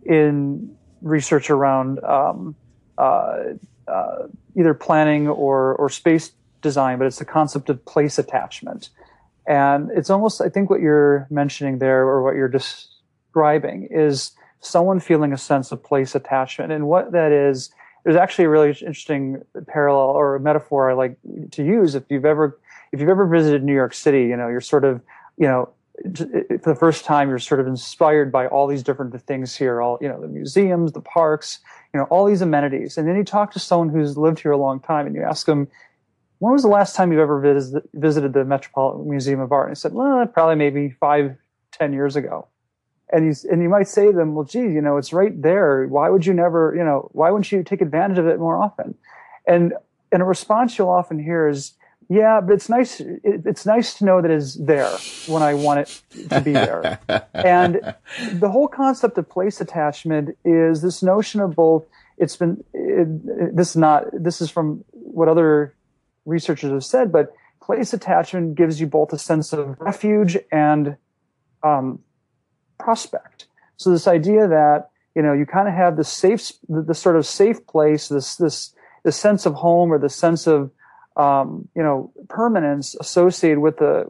[0.04, 2.56] in research around, um,
[2.98, 3.38] uh,
[3.88, 6.32] uh, either planning or, or space
[6.62, 8.90] design, but it's the concept of place attachment.
[9.48, 15.00] And it's almost, I think what you're mentioning there or what you're describing is someone
[15.00, 16.72] feeling a sense of place attachment.
[16.72, 17.72] And what that is,
[18.04, 21.18] there's actually a really interesting parallel or metaphor I like
[21.52, 21.96] to use.
[21.96, 22.60] If you've ever,
[22.92, 25.02] if you've ever visited New York City, you know, you're sort of,
[25.38, 25.70] you know,
[26.04, 29.98] for the first time, you're sort of inspired by all these different things here, all,
[30.00, 31.60] you know, the museums, the parks,
[31.94, 32.98] you know, all these amenities.
[32.98, 35.46] And then you talk to someone who's lived here a long time and you ask
[35.46, 35.68] them,
[36.40, 39.68] when was the last time you've ever visit, visited the Metropolitan Museum of Art?
[39.68, 41.36] And he said, well, probably maybe five,
[41.72, 42.48] ten years ago.
[43.12, 45.86] And he's, and you might say to them, well, gee, you know, it's right there.
[45.88, 48.96] Why would you never, you know, why wouldn't you take advantage of it more often?
[49.48, 49.74] And,
[50.12, 51.74] and a response you'll often hear is,
[52.08, 53.00] yeah, but it's nice.
[53.00, 54.92] It, it's nice to know that it's there
[55.28, 57.00] when I want it to be there.
[57.34, 57.96] and
[58.32, 61.86] the whole concept of place attachment is this notion of both.
[62.18, 64.06] It's been it, this is not.
[64.12, 65.76] This is from what other
[66.30, 70.96] researchers have said, but place attachment gives you both a sense of refuge and
[71.64, 72.00] um,
[72.80, 73.48] prospect.
[73.78, 77.26] So this idea that you know you kind of have the safe, the, sort of
[77.26, 80.72] safe place, this this the sense of home or the sense of
[81.16, 84.10] um, you know permanence associated with the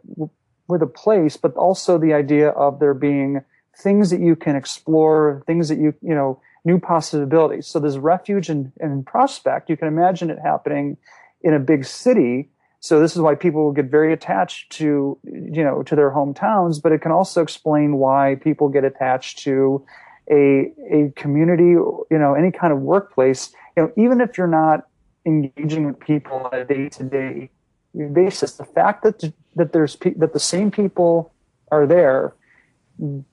[0.68, 3.42] with a place, but also the idea of there being
[3.78, 7.68] things that you can explore, things that you you know new possibilities.
[7.68, 9.70] So there's refuge and, and prospect.
[9.70, 10.98] You can imagine it happening
[11.42, 12.50] in a big city.
[12.82, 16.92] So this is why people get very attached to, you know, to their hometowns, but
[16.92, 19.86] it can also explain why people get attached to
[20.32, 24.88] a, a community, you know, any kind of workplace, you know, even if you're not
[25.26, 27.50] engaging with people on a day to day
[28.14, 31.34] basis, the fact that, that there's, that the same people
[31.72, 32.36] are there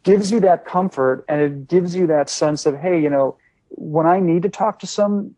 [0.03, 3.37] gives you that comfort and it gives you that sense of, Hey, you know,
[3.69, 5.35] when I need to talk to some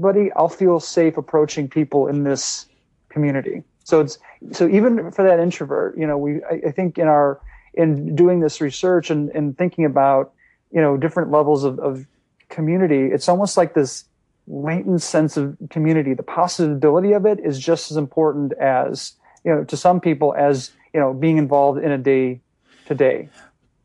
[0.00, 2.66] buddy, I'll feel safe approaching people in this
[3.08, 3.62] community.
[3.84, 4.18] So it's
[4.52, 7.40] so even for that introvert, you know, we I, I think in our
[7.74, 10.32] in doing this research and, and thinking about
[10.70, 12.06] you know different levels of, of
[12.48, 14.04] community, it's almost like this
[14.46, 16.14] latent sense of community.
[16.14, 20.72] The possibility of it is just as important as you know to some people as
[20.94, 22.40] you know being involved in a day
[22.86, 23.28] to day.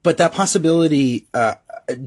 [0.03, 1.55] But that possibility, uh,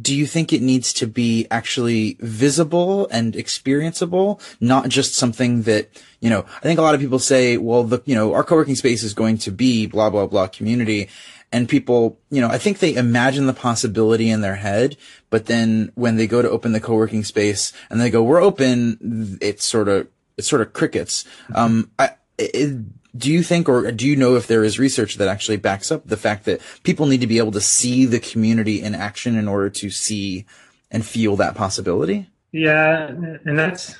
[0.00, 5.88] do you think it needs to be actually visible and experienceable, not just something that,
[6.20, 8.76] you know, I think a lot of people say, well, the, you know, our co-working
[8.76, 11.08] space is going to be blah, blah, blah community.
[11.50, 14.96] And people, you know, I think they imagine the possibility in their head,
[15.30, 19.38] but then when they go to open the co-working space and they go, we're open,
[19.40, 21.24] it's sort of, it's sort of crickets.
[21.54, 22.84] Um, I, it,
[23.16, 26.06] do you think or do you know if there is research that actually backs up
[26.06, 29.48] the fact that people need to be able to see the community in action in
[29.48, 30.44] order to see
[30.90, 32.28] and feel that possibility?
[32.52, 33.96] Yeah, and that's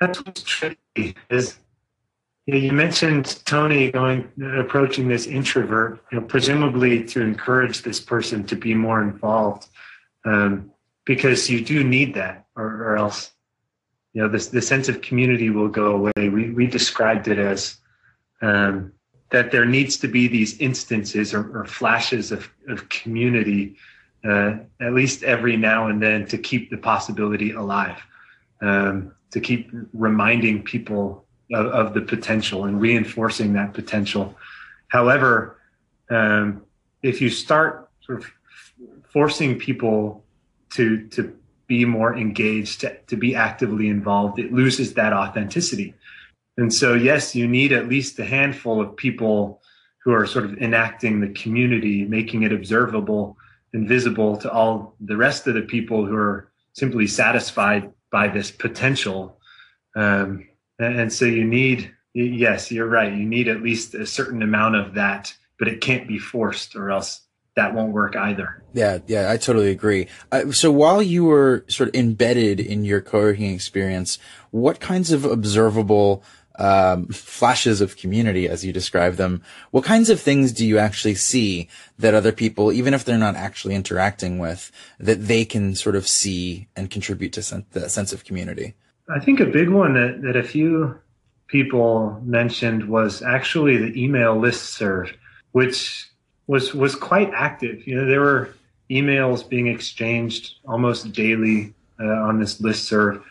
[0.00, 1.58] that's what's tricky is
[2.46, 8.56] you, mentioned Tony going approaching this introvert, you know, presumably to encourage this person to
[8.56, 9.68] be more involved,
[10.26, 10.70] um,
[11.06, 13.32] because you do need that, or, or else,
[14.12, 16.28] you know, this the sense of community will go away.
[16.28, 17.78] We we described it as
[18.44, 18.92] um,
[19.30, 23.76] that there needs to be these instances or, or flashes of of community,
[24.28, 28.00] uh, at least every now and then, to keep the possibility alive,
[28.60, 34.34] um, to keep reminding people of, of the potential and reinforcing that potential.
[34.88, 35.58] However,
[36.10, 36.62] um,
[37.02, 38.30] if you start sort of
[39.12, 40.24] forcing people
[40.76, 41.22] to to
[41.66, 45.94] be more engaged, to, to be actively involved, it loses that authenticity.
[46.56, 49.60] And so, yes, you need at least a handful of people
[50.04, 53.36] who are sort of enacting the community, making it observable
[53.72, 58.50] and visible to all the rest of the people who are simply satisfied by this
[58.50, 59.40] potential.
[59.96, 60.46] Um,
[60.78, 63.12] and so you need, yes, you're right.
[63.12, 66.90] You need at least a certain amount of that, but it can't be forced or
[66.90, 67.22] else
[67.56, 68.62] that won't work either.
[68.72, 70.08] Yeah, yeah, I totally agree.
[70.32, 74.18] Uh, so while you were sort of embedded in your co-working experience,
[74.50, 76.22] what kinds of observable
[76.56, 81.14] um, flashes of community, as you describe them, what kinds of things do you actually
[81.14, 85.96] see that other people, even if they're not actually interacting with, that they can sort
[85.96, 88.74] of see and contribute to sen- that sense of community?
[89.08, 90.98] I think a big one that, that a few
[91.48, 95.12] people mentioned was actually the email list serve,
[95.52, 96.08] which
[96.46, 97.86] was was quite active.
[97.86, 98.54] You know, there were
[98.90, 103.22] emails being exchanged almost daily uh, on this list serve,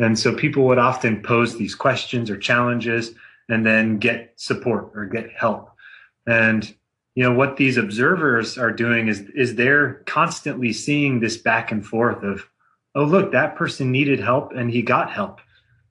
[0.00, 3.12] and so people would often pose these questions or challenges,
[3.48, 5.70] and then get support or get help.
[6.26, 6.72] And
[7.14, 11.84] you know what these observers are doing is is they're constantly seeing this back and
[11.84, 12.48] forth of
[12.94, 15.40] oh look that person needed help and he got help.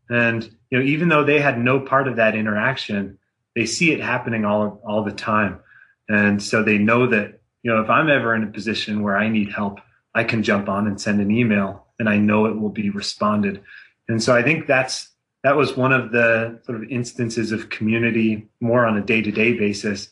[0.09, 3.17] And you know even though they had no part of that interaction
[3.55, 5.59] they see it happening all all the time.
[6.07, 9.27] And so they know that you know if i'm ever in a position where i
[9.27, 9.79] need help
[10.15, 13.61] i can jump on and send an email and i know it will be responded
[14.09, 15.09] and so i think that's
[15.43, 20.09] that was one of the sort of instances of community more on a day-to-day basis.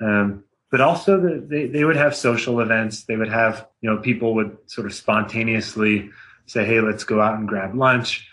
[0.00, 3.04] Um, but also the, they, they would have social events.
[3.04, 6.10] They would have you know people would sort of spontaneously
[6.46, 8.26] say hey let's go out and grab lunch.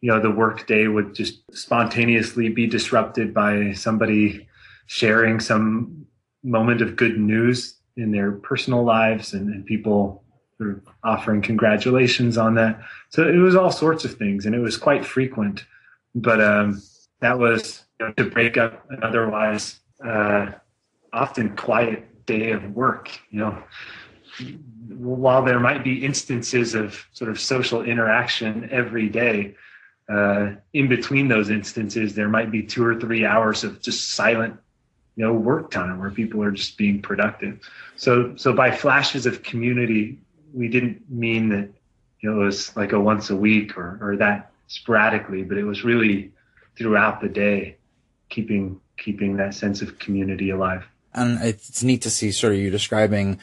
[0.00, 4.48] You know the work day would just spontaneously be disrupted by somebody
[4.86, 6.06] sharing some
[6.44, 10.21] moment of good news in their personal lives and, and people
[11.04, 15.04] offering congratulations on that so it was all sorts of things and it was quite
[15.04, 15.64] frequent
[16.14, 16.82] but um,
[17.20, 20.50] that was you know, to break up an otherwise uh,
[21.12, 23.10] often quiet day of work.
[23.30, 23.62] You know,
[24.88, 29.54] while there might be instances of sort of social interaction every day,
[30.08, 34.56] uh, in between those instances, there might be two or three hours of just silent,
[35.16, 37.60] you know, work time where people are just being productive.
[37.96, 40.18] So, so by flashes of community,
[40.54, 41.68] we didn't mean that
[42.22, 46.32] it was like a once a week or or that sporadically, but it was really
[46.76, 47.76] throughout the day,
[48.28, 50.84] keeping keeping that sense of community alive.
[51.14, 53.38] And it's neat to see sort of you describing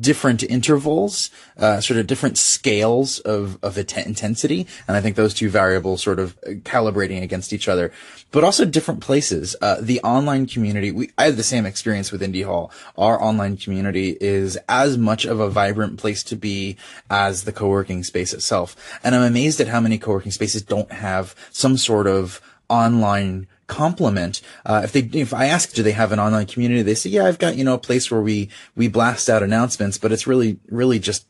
[0.00, 4.66] different intervals, uh, sort of different scales of, of intensity.
[4.88, 7.92] And I think those two variables sort of calibrating against each other,
[8.32, 9.54] but also different places.
[9.60, 12.72] Uh, the online community, we, I had the same experience with Indy Hall.
[12.98, 16.76] Our online community is as much of a vibrant place to be
[17.08, 18.98] as the co-working space itself.
[19.04, 24.40] And I'm amazed at how many co-working spaces don't have some sort of online complement.
[24.64, 26.82] Uh, if they, if I ask, do they have an online community?
[26.82, 29.98] They say, yeah, I've got, you know, a place where we, we blast out announcements,
[29.98, 31.26] but it's really, really just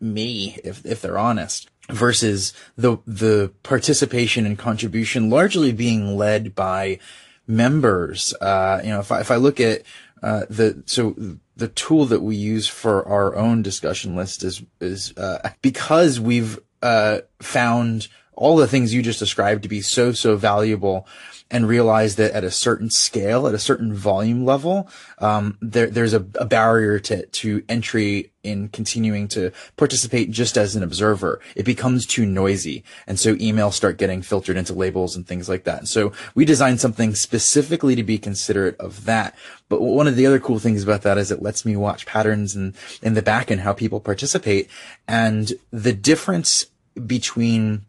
[0.00, 6.98] me, if, if they're honest versus the, the participation and contribution largely being led by
[7.46, 8.34] members.
[8.40, 9.82] Uh, you know, if I, if I look at,
[10.22, 11.16] uh, the, so
[11.56, 16.58] the tool that we use for our own discussion list is, is, uh, because we've,
[16.82, 21.06] uh, found all the things you just described to be so, so valuable
[21.50, 26.12] and realize that at a certain scale, at a certain volume level, um, there, there's
[26.12, 31.40] a, a, barrier to, to entry in continuing to participate just as an observer.
[31.56, 32.84] It becomes too noisy.
[33.06, 35.78] And so emails start getting filtered into labels and things like that.
[35.78, 39.34] And so we designed something specifically to be considerate of that.
[39.70, 42.56] But one of the other cool things about that is it lets me watch patterns
[42.56, 44.68] in, in the back and how people participate
[45.06, 46.66] and the difference
[47.06, 47.86] between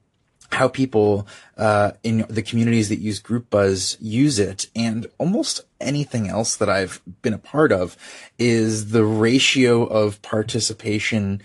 [0.52, 1.28] how people
[1.58, 7.02] uh, in the communities that use GroupBuzz use it and almost anything else that i've
[7.22, 7.96] been a part of
[8.38, 11.42] is the ratio of participation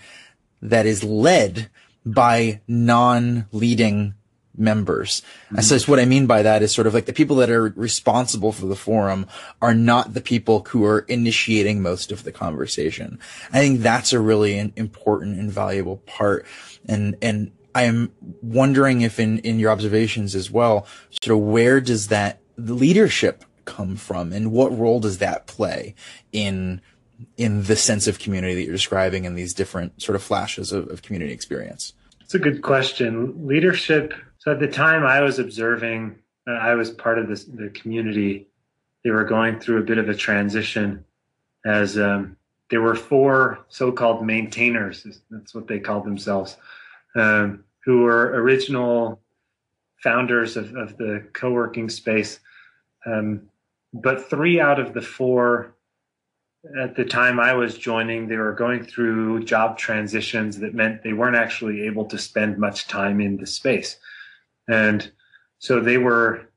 [0.61, 1.69] that is led
[2.05, 4.13] by non-leading
[4.57, 5.21] members.
[5.47, 5.61] Mm-hmm.
[5.61, 8.51] So what I mean by that is sort of like the people that are responsible
[8.51, 9.27] for the forum
[9.61, 13.19] are not the people who are initiating most of the conversation.
[13.51, 16.45] I think that's a really important and valuable part.
[16.87, 18.11] And, and I am
[18.41, 20.87] wondering if in, in your observations as well,
[21.21, 25.93] sort of where does that leadership come from and what role does that play
[26.31, 26.81] in
[27.37, 30.89] in the sense of community that you're describing and these different sort of flashes of,
[30.89, 31.93] of community experience?
[32.21, 33.47] It's a good question.
[33.47, 34.13] Leadership.
[34.39, 38.47] So at the time I was observing, I was part of this, the community.
[39.03, 41.05] They were going through a bit of a transition
[41.65, 42.37] as um,
[42.69, 45.05] there were four so-called maintainers.
[45.29, 46.57] That's what they called themselves,
[47.15, 49.21] um, who were original
[50.03, 52.39] founders of, of the co-working space.
[53.05, 53.43] Um,
[53.93, 55.75] but three out of the four
[56.81, 61.13] at the time I was joining, they were going through job transitions that meant they
[61.13, 63.97] weren't actually able to spend much time in the space.
[64.67, 65.11] And
[65.59, 66.49] so they were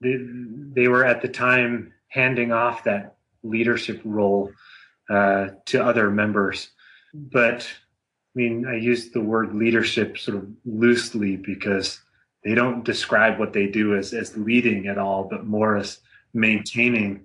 [0.00, 0.16] they,
[0.74, 4.50] they were at the time handing off that leadership role
[5.10, 6.70] uh, to other members.
[7.12, 7.68] But
[8.34, 12.00] I mean, I use the word leadership sort of loosely because
[12.44, 15.98] they don't describe what they do as, as leading at all, but more as
[16.32, 17.24] maintaining,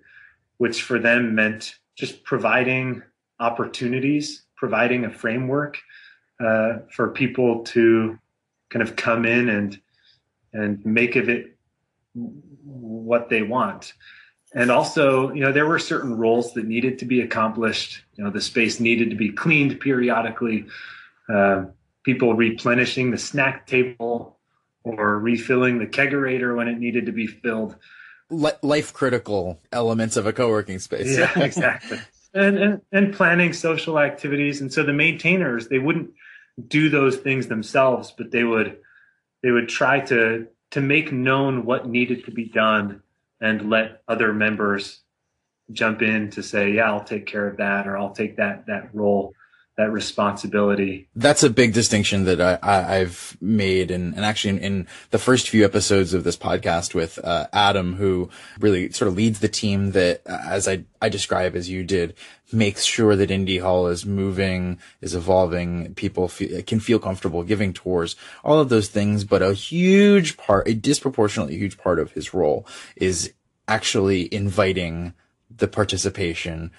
[0.58, 3.03] which for them meant just providing
[3.39, 5.78] opportunities, providing a framework
[6.39, 8.18] uh, for people to
[8.70, 9.80] kind of come in and
[10.53, 11.58] and make of it
[12.14, 13.93] what they want.
[14.53, 18.05] And also, you know, there were certain roles that needed to be accomplished.
[18.16, 20.66] You know, the space needed to be cleaned periodically.
[21.28, 21.66] Uh,
[22.03, 24.38] people replenishing the snack table
[24.84, 27.76] or refilling the kegerator when it needed to be filled
[28.30, 31.18] life critical elements of a co-working space.
[31.18, 31.99] Yeah, exactly.
[32.34, 34.61] and, and and planning social activities.
[34.61, 36.11] And so the maintainers, they wouldn't
[36.68, 38.78] do those things themselves, but they would
[39.43, 43.01] they would try to to make known what needed to be done
[43.41, 45.01] and let other members
[45.72, 48.93] jump in to say, yeah, I'll take care of that or I'll take that that
[48.93, 49.34] role
[49.78, 51.09] that responsibility.
[51.16, 55.49] That's a big distinction that I, have made, and, and actually in, in, the first
[55.49, 59.91] few episodes of this podcast with uh, Adam, who really sort of leads the team
[59.91, 62.13] that, as I I describe as you did,
[62.53, 67.74] makes sure that Indy Hall is moving, is evolving, people feel, can feel comfortable giving
[67.74, 69.26] tours, all of those things.
[69.26, 73.34] But a huge part, a disproportionately huge part of his role is
[73.68, 75.13] actually inviting
[75.50, 76.72] the participation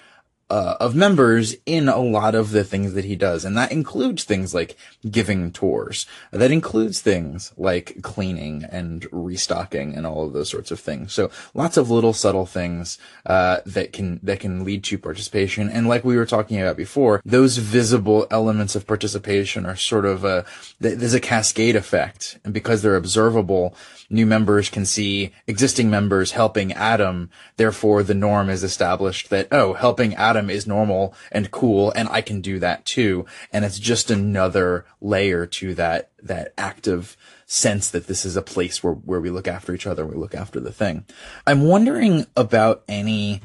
[0.49, 3.44] uh, of members in a lot of the things that he does.
[3.44, 4.76] And that includes things like
[5.11, 6.07] giving tours.
[6.30, 11.12] That includes things like cleaning and restocking and all of those sorts of things.
[11.12, 15.68] So lots of little subtle things, uh, that can, that can lead to participation.
[15.68, 20.24] And like we were talking about before, those visible elements of participation are sort of
[20.24, 20.44] a,
[20.78, 22.38] there's a cascade effect.
[22.44, 23.74] And because they're observable,
[24.09, 27.30] new members can see existing members helping Adam.
[27.57, 32.20] Therefore, the norm is established that, oh, helping Adam is normal and cool, and I
[32.20, 33.26] can do that too.
[33.53, 37.16] And it's just another layer to that, that active
[37.47, 40.18] sense that this is a place where, where we look after each other, and we
[40.18, 41.05] look after the thing.
[41.47, 43.41] I'm wondering about any,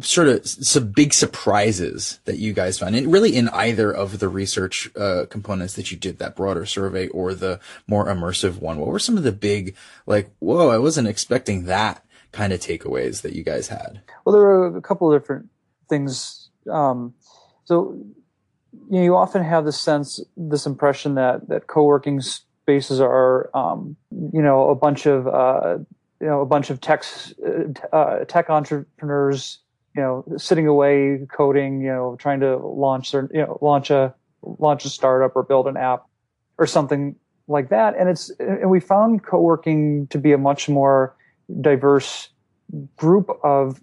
[0.00, 4.28] sort of some big surprises that you guys found and really in either of the
[4.28, 8.88] research uh, components that you did that broader survey or the more immersive one what
[8.88, 12.02] were some of the big like whoa i wasn't expecting that
[12.32, 15.50] kind of takeaways that you guys had well there were a couple of different
[15.90, 17.12] things um,
[17.64, 17.92] so
[18.90, 23.96] you know you often have this sense this impression that that co-working spaces are um,
[24.32, 25.76] you know a bunch of uh,
[26.20, 27.04] you know a bunch of tech
[27.92, 29.58] uh, tech entrepreneurs
[29.96, 34.14] you know sitting away coding you know trying to launch their you know launch a
[34.42, 36.06] launch a startup or build an app
[36.58, 37.16] or something
[37.48, 37.96] like that.
[37.96, 41.14] And it's and we found co-working to be a much more
[41.60, 42.28] diverse
[42.96, 43.80] group of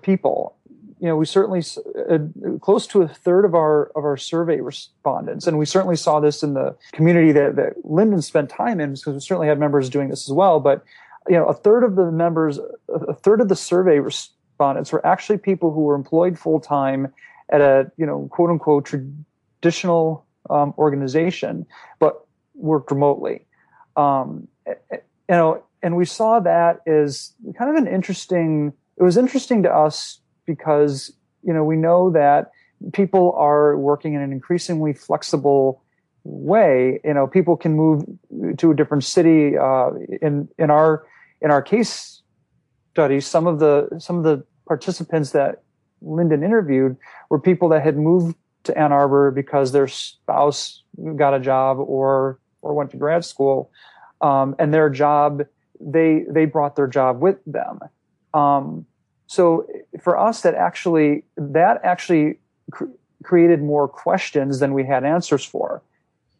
[0.00, 0.56] people
[1.02, 1.62] you know we certainly
[2.08, 2.18] uh,
[2.60, 6.42] close to a third of our of our survey respondents and we certainly saw this
[6.42, 10.08] in the community that, that lyndon spent time in because we certainly had members doing
[10.08, 10.82] this as well but
[11.28, 15.38] you know, a third of the members, a third of the survey respondents were actually
[15.38, 17.12] people who were employed full time
[17.50, 21.66] at a, you know, quote unquote traditional um, organization,
[21.98, 23.46] but worked remotely.
[23.96, 24.98] Um, you
[25.28, 28.72] know, and we saw that as kind of an interesting.
[28.96, 31.12] It was interesting to us because
[31.42, 32.50] you know we know that
[32.92, 35.82] people are working in an increasingly flexible
[36.24, 37.00] way.
[37.04, 38.04] You know, people can move
[38.58, 39.56] to a different city.
[39.56, 39.90] Uh,
[40.20, 41.06] in in our
[41.40, 42.22] in our case
[42.92, 45.62] studies, some of the some of the participants that
[46.00, 46.96] Lyndon interviewed
[47.30, 50.82] were people that had moved to Ann Arbor because their spouse
[51.16, 53.70] got a job or or went to grad school
[54.20, 55.42] um, and their job
[55.80, 57.80] they they brought their job with them.
[58.34, 58.86] Um,
[59.32, 59.66] so
[60.02, 62.38] for us, that actually that actually
[62.70, 62.92] cr-
[63.24, 65.80] created more questions than we had answers for,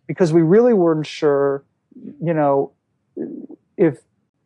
[0.07, 1.65] because we really weren't sure,
[2.23, 2.71] you know,
[3.79, 4.01] if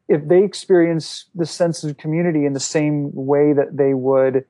[0.06, 4.44] if they experience the sense of community in the same way that they would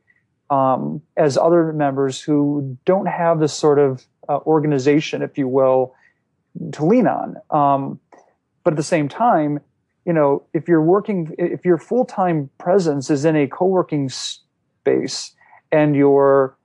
[0.51, 5.95] um, as other members who don't have this sort of uh, organization, if you will,
[6.73, 7.37] to lean on.
[7.49, 7.99] Um,
[8.63, 9.61] but at the same time,
[10.07, 14.09] you know, if you're working, if your full time presence is in a co working
[14.09, 15.33] space
[15.73, 16.57] and your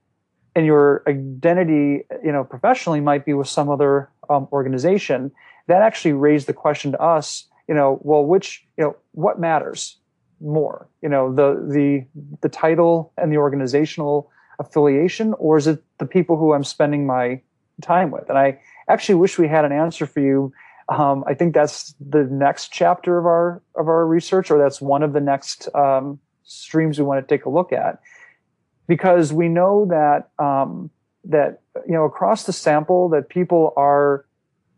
[0.54, 5.32] and your identity, you know, professionally might be with some other um, organization,
[5.66, 9.98] that actually raised the question to us, you know, well, which, you know, what matters
[10.40, 12.06] more, you know, the the
[12.42, 14.30] the title and the organizational
[14.60, 17.40] affiliation, or is it the people who I'm spending my
[17.80, 18.28] time with?
[18.28, 20.52] And I actually wish we had an answer for you
[20.92, 25.02] um, I think that's the next chapter of our of our research, or that's one
[25.02, 28.00] of the next um, streams we want to take a look at,
[28.86, 30.90] because we know that um,
[31.24, 34.26] that you know across the sample that people are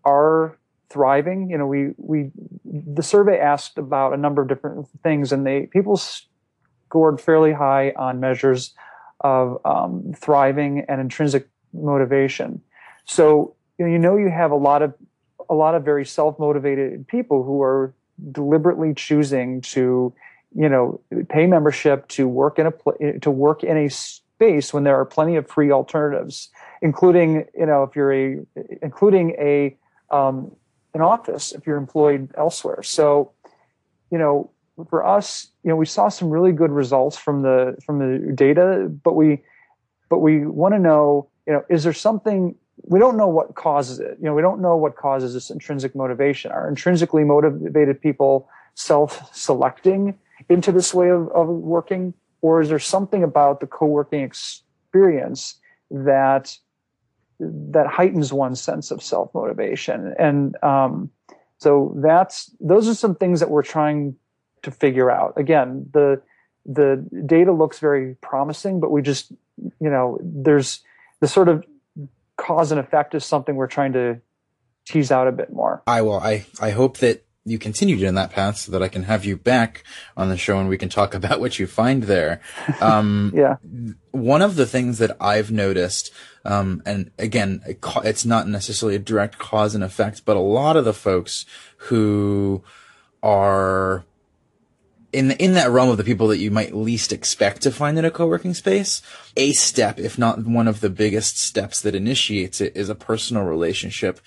[0.04, 0.56] are
[0.88, 1.50] thriving.
[1.50, 2.30] You know, we we
[2.64, 7.92] the survey asked about a number of different things, and they people scored fairly high
[7.96, 8.72] on measures
[9.20, 12.62] of um, thriving and intrinsic motivation.
[13.04, 14.94] So you know, you know you have a lot of
[15.48, 17.94] a lot of very self-motivated people who are
[18.32, 20.12] deliberately choosing to
[20.54, 24.96] you know pay membership to work in a to work in a space when there
[24.96, 26.48] are plenty of free alternatives
[26.82, 28.38] including you know if you're a
[28.82, 29.76] including a
[30.10, 30.52] um,
[30.92, 32.82] an office if you're employed elsewhere.
[32.82, 33.32] So
[34.10, 34.50] you know
[34.88, 38.88] for us you know we saw some really good results from the from the data
[39.02, 39.42] but we
[40.08, 44.00] but we want to know you know is there something we don't know what causes
[44.00, 44.16] it.
[44.18, 46.50] You know, we don't know what causes this intrinsic motivation.
[46.50, 50.18] Are intrinsically motivated people self-selecting
[50.48, 55.60] into this way of, of working, or is there something about the co-working experience
[55.90, 56.56] that
[57.40, 60.14] that heightens one's sense of self-motivation?
[60.18, 61.10] And um,
[61.58, 64.16] so that's those are some things that we're trying
[64.62, 65.34] to figure out.
[65.36, 66.20] Again, the
[66.66, 69.30] the data looks very promising, but we just
[69.80, 70.80] you know there's
[71.20, 71.64] the sort of
[72.36, 74.20] cause and effect is something we're trying to
[74.86, 75.82] tease out a bit more.
[75.86, 76.18] I will.
[76.18, 79.36] I, I hope that you continue in that path so that I can have you
[79.36, 79.84] back
[80.16, 82.40] on the show and we can talk about what you find there.
[82.80, 83.56] Um, yeah.
[84.12, 86.12] One of the things that I've noticed,
[86.44, 90.84] um, and again, it's not necessarily a direct cause and effect, but a lot of
[90.84, 91.44] the folks
[91.76, 92.62] who
[93.22, 94.04] are
[95.14, 98.04] in in that realm of the people that you might least expect to find in
[98.04, 99.00] a co-working space,
[99.36, 103.44] a step, if not one of the biggest steps that initiates it, is a personal
[103.44, 104.20] relationship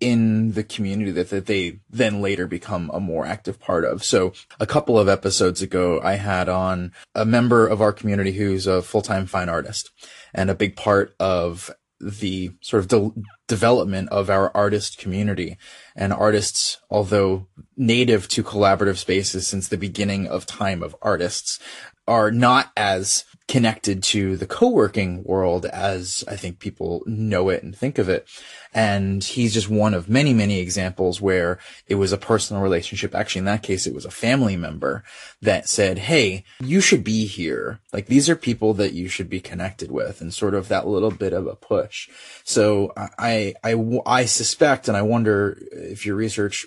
[0.00, 4.04] in the community that, that they then later become a more active part of.
[4.04, 8.66] So a couple of episodes ago, I had on a member of our community who's
[8.66, 9.90] a full-time fine artist
[10.34, 11.70] and a big part of
[12.04, 15.56] the sort of de- development of our artist community.
[15.96, 17.46] And artists, although
[17.76, 21.58] native to collaborative spaces since the beginning of time of artists,
[22.06, 27.76] are not as connected to the co-working world as I think people know it and
[27.76, 28.26] think of it.
[28.72, 33.14] And he's just one of many, many examples where it was a personal relationship.
[33.14, 35.04] Actually, in that case, it was a family member
[35.42, 37.80] that said, Hey, you should be here.
[37.92, 41.10] Like these are people that you should be connected with and sort of that little
[41.10, 42.08] bit of a push.
[42.44, 43.74] So I, I,
[44.06, 46.66] I suspect, and I wonder if your research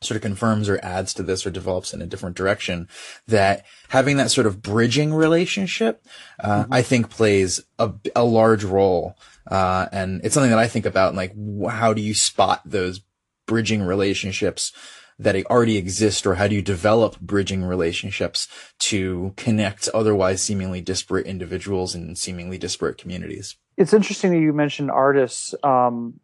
[0.00, 2.88] sort of confirms or adds to this or develops in a different direction
[3.26, 6.04] that having that sort of bridging relationship,
[6.40, 6.72] uh, mm-hmm.
[6.72, 9.16] I think plays a, a large role.
[9.50, 11.34] Uh, and it's something that I think about and like,
[11.72, 13.00] how do you spot those
[13.46, 14.72] bridging relationships
[15.18, 18.46] that already exist or how do you develop bridging relationships
[18.78, 23.56] to connect otherwise seemingly disparate individuals and seemingly disparate communities?
[23.76, 25.54] It's interesting that you mentioned artists.
[25.64, 26.20] Um,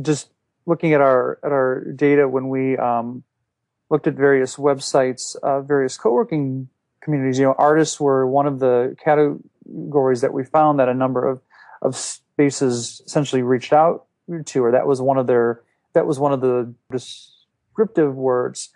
[0.00, 0.28] just
[0.66, 3.22] looking at our at our data when we um,
[3.90, 6.68] looked at various websites, uh, various co-working
[7.00, 7.38] communities.
[7.38, 11.40] You know, artists were one of the categories that we found that a number of
[11.82, 14.06] of spaces essentially reached out
[14.46, 15.62] to, or that was one of their
[15.92, 18.70] that was one of the descriptive words.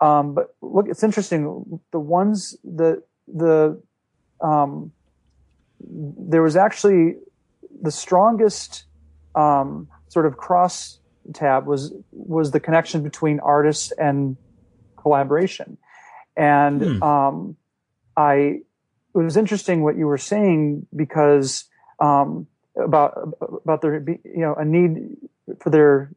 [0.00, 1.80] Um, but look, it's interesting.
[1.92, 3.80] The ones the the
[4.40, 4.92] um,
[5.80, 7.16] there was actually
[7.82, 8.84] the strongest
[9.34, 10.98] um, sort of cross
[11.32, 14.36] tab was was the connection between artists and
[14.96, 15.78] collaboration,
[16.36, 17.02] and hmm.
[17.02, 17.56] um,
[18.16, 18.60] I
[19.14, 21.64] it was interesting what you were saying because
[22.00, 22.46] um,
[22.82, 25.16] about about there be, you know a need
[25.60, 26.10] for there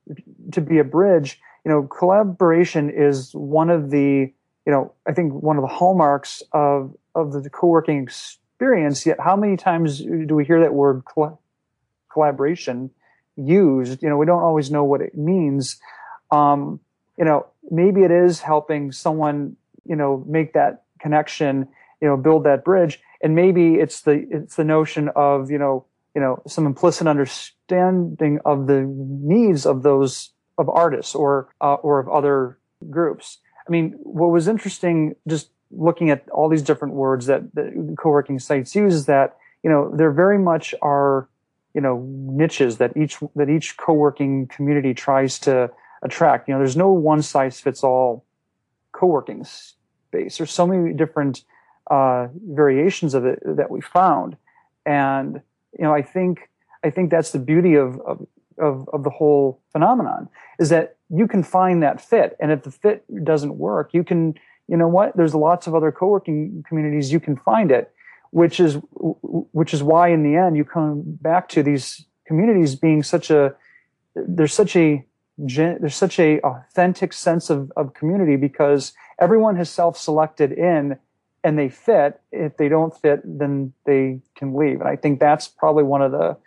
[0.51, 1.39] to be a bridge.
[1.65, 4.31] you know, collaboration is one of the,
[4.65, 9.05] you know, I think one of the hallmarks of of the co-working experience.
[9.05, 11.41] Yet, how many times do we hear that word coll-
[12.11, 12.91] collaboration
[13.37, 14.01] used?
[14.01, 15.79] You know, we don't always know what it means.
[16.31, 16.79] Um,
[17.17, 21.67] you know, maybe it is helping someone, you know, make that connection,
[22.01, 25.85] you know, build that bridge, and maybe it's the it's the notion of you know,
[26.15, 31.99] you know, some implicit understanding of the needs of those of artists or uh, or
[31.99, 32.59] of other
[32.89, 33.39] groups.
[33.67, 38.39] I mean, what was interesting just looking at all these different words that the co-working
[38.39, 41.27] sites use is that you know there very much are
[41.77, 45.69] you know niches that each that each co-working community tries to
[46.01, 46.47] attract.
[46.47, 48.25] You know, there's no one size fits all
[48.93, 50.37] co-working space.
[50.37, 51.43] There's so many different
[51.91, 54.37] uh, variations of it that we found,
[54.87, 55.39] and
[55.77, 56.49] you know, I think
[56.83, 58.25] I think that's the beauty of, of
[58.57, 62.35] of, of the whole phenomenon is that you can find that fit.
[62.39, 64.33] And if the fit doesn't work, you can,
[64.67, 67.93] you know what, there's lots of other co-working communities you can find it,
[68.31, 73.03] which is, which is why in the end you come back to these communities being
[73.03, 73.55] such a,
[74.15, 75.05] there's such a,
[75.37, 80.97] there's such a authentic sense of, of community because everyone has self-selected in
[81.43, 82.19] and they fit.
[82.31, 84.81] If they don't fit, then they can leave.
[84.81, 86.37] And I think that's probably one of the,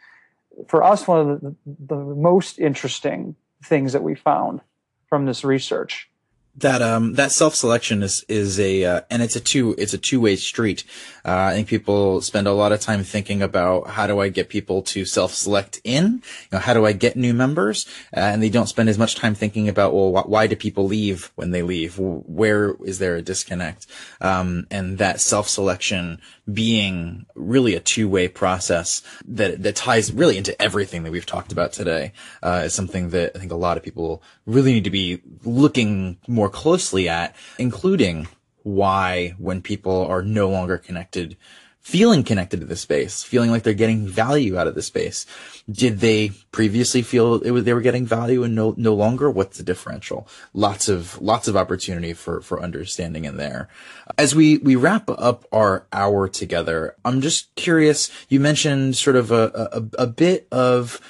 [0.67, 4.61] for us, one of the, the most interesting things that we found
[5.09, 6.10] from this research
[6.57, 9.99] that um that self selection is is a uh, and it's a two it's a
[9.99, 10.85] two way street.
[11.25, 14.49] Uh, I think people spend a lot of time thinking about how do I get
[14.49, 16.21] people to self select in, you
[16.53, 17.87] know, how do I get new members,
[18.17, 20.87] uh, and they don't spend as much time thinking about well wh- why do people
[20.87, 21.99] leave when they leave?
[21.99, 23.87] Where is there a disconnect?
[24.21, 26.21] Um, and that self selection
[26.53, 31.53] being really a two way process that that ties really into everything that we've talked
[31.53, 34.91] about today uh, is something that I think a lot of people really need to
[34.91, 38.29] be looking more closely at, including
[38.63, 41.37] why when people are no longer connected
[41.81, 45.25] feeling connected to the space, feeling like they're getting value out of the space.
[45.71, 49.31] Did they previously feel it was, they were getting value and no, no longer?
[49.31, 50.29] What's the differential?
[50.53, 53.69] Lots of, lots of opportunity for, for understanding in there.
[54.19, 58.11] As we, we wrap up our hour together, I'm just curious.
[58.29, 61.01] You mentioned sort of a, a, a bit of,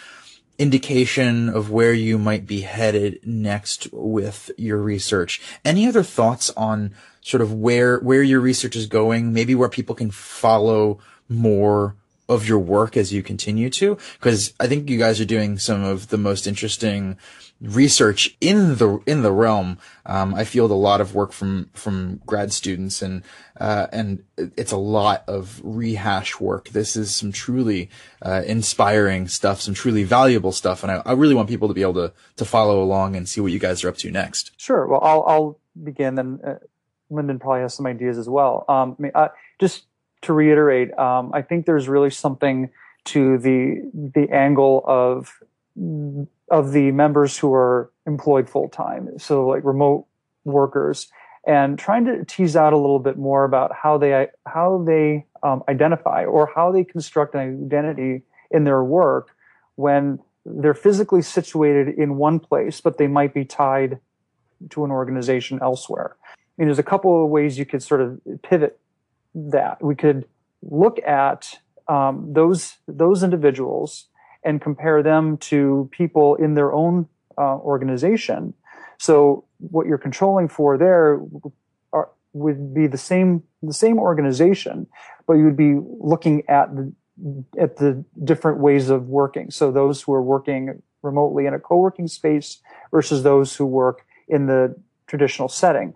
[0.61, 5.41] indication of where you might be headed next with your research.
[5.65, 9.95] Any other thoughts on sort of where where your research is going, maybe where people
[9.95, 10.99] can follow
[11.31, 11.97] more
[12.29, 15.83] of your work as you continue to because I think you guys are doing some
[15.83, 17.17] of the most interesting
[17.61, 19.79] research in the in the realm.
[20.07, 23.23] Um, I field a lot of work from from grad students, and
[23.59, 26.71] uh, and it's a lot of rehash work.
[26.71, 27.91] This is some truly
[28.23, 31.83] uh, inspiring stuff, some truly valuable stuff, and I, I, really want people to be
[31.83, 34.53] able to to follow along and see what you guys are up to next.
[34.57, 34.87] Sure.
[34.87, 36.55] Well, I'll I'll begin, and uh,
[37.11, 38.65] Lyndon probably has some ideas as well.
[38.69, 39.29] Um, I mean, uh,
[39.61, 39.85] just
[40.23, 42.71] to reiterate, um, I think there's really something
[43.05, 45.33] to the the angle of
[46.51, 50.07] of the members who are employed full time, so like remote
[50.45, 51.09] workers,
[51.47, 55.63] and trying to tease out a little bit more about how they how they um,
[55.69, 59.31] identify or how they construct an identity in their work
[59.77, 63.99] when they're physically situated in one place, but they might be tied
[64.71, 66.17] to an organization elsewhere.
[66.25, 68.79] I mean, there's a couple of ways you could sort of pivot
[69.35, 69.83] that.
[69.83, 70.27] We could
[70.63, 74.07] look at um, those those individuals
[74.45, 77.07] and compare them to people in their own
[77.39, 78.55] uh, organization.
[78.99, 81.21] So what you're controlling for there
[81.93, 84.87] are, would be the same the same organization,
[85.27, 86.93] but you would be looking at the
[87.59, 89.51] at the different ways of working.
[89.51, 92.59] So those who are working remotely in a co-working space
[92.91, 94.75] versus those who work in the
[95.07, 95.95] traditional setting.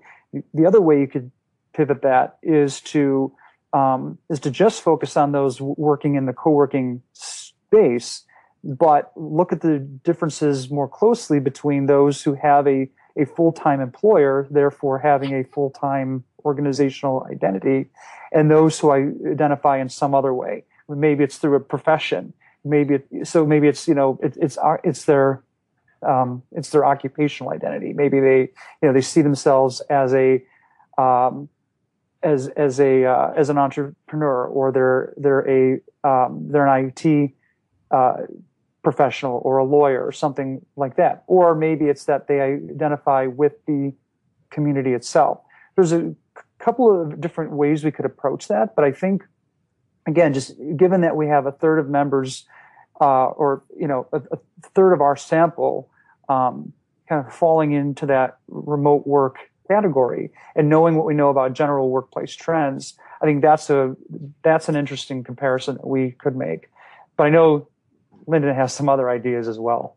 [0.52, 1.30] The other way you could
[1.72, 3.32] pivot that is to
[3.72, 8.24] um, is to just focus on those working in the co-working space,
[8.64, 14.46] but look at the differences more closely between those who have a, a full-time employer,
[14.50, 17.90] therefore having a full-time organizational identity,
[18.32, 20.64] and those who identify in some other way.
[20.88, 22.32] Maybe it's through a profession.
[22.64, 23.44] Maybe it, so.
[23.44, 25.42] Maybe it's you know it, it's it's their
[26.02, 27.92] um, it's their occupational identity.
[27.92, 30.42] Maybe they you know they see themselves as a
[30.96, 31.48] um,
[32.22, 37.32] as as a uh, as an entrepreneur or they're they're a um, they're an IT
[37.90, 38.22] uh,
[38.84, 43.52] professional or a lawyer or something like that or maybe it's that they identify with
[43.66, 43.92] the
[44.50, 45.40] community itself
[45.74, 46.14] there's a
[46.58, 49.24] couple of different ways we could approach that but I think
[50.06, 52.46] again just given that we have a third of members
[53.00, 54.38] uh, or you know a, a,
[54.74, 55.90] third of our sample
[56.28, 56.72] um,
[57.08, 61.90] kind of falling into that remote work category and knowing what we know about general
[61.90, 63.96] workplace trends, I think that's a
[64.42, 66.70] that's an interesting comparison that we could make.
[67.16, 67.68] But I know
[68.26, 69.96] Lyndon has some other ideas as well.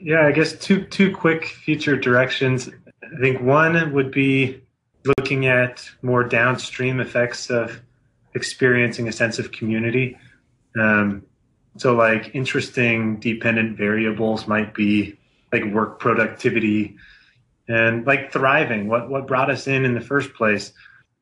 [0.00, 2.68] Yeah, I guess two two quick future directions.
[3.02, 4.60] I think one would be
[5.18, 7.80] looking at more downstream effects of
[8.34, 10.18] experiencing a sense of community.
[10.78, 11.22] Um,
[11.76, 15.16] so, like interesting dependent variables might be
[15.52, 16.96] like work productivity
[17.68, 18.88] and like thriving.
[18.88, 20.72] What what brought us in in the first place?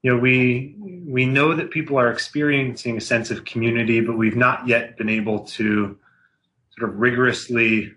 [0.05, 4.37] You know, we we know that people are experiencing a sense of community, but we've
[4.37, 5.99] not yet been able to
[6.77, 7.95] sort of rigorously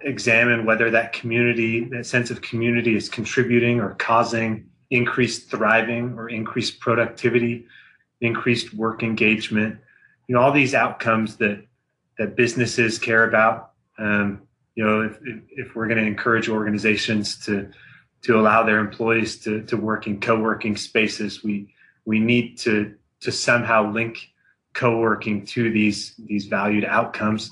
[0.00, 6.30] examine whether that community, that sense of community, is contributing or causing increased thriving or
[6.30, 7.66] increased productivity,
[8.22, 9.78] increased work engagement.
[10.28, 11.62] You know, all these outcomes that
[12.16, 13.72] that businesses care about.
[13.98, 14.40] Um,
[14.76, 15.18] you know, if,
[15.50, 17.70] if we're going to encourage organizations to
[18.24, 21.72] to allow their employees to to work in co-working spaces, we
[22.04, 24.30] we need to to somehow link
[24.74, 27.50] co-working to these these valued outcomes.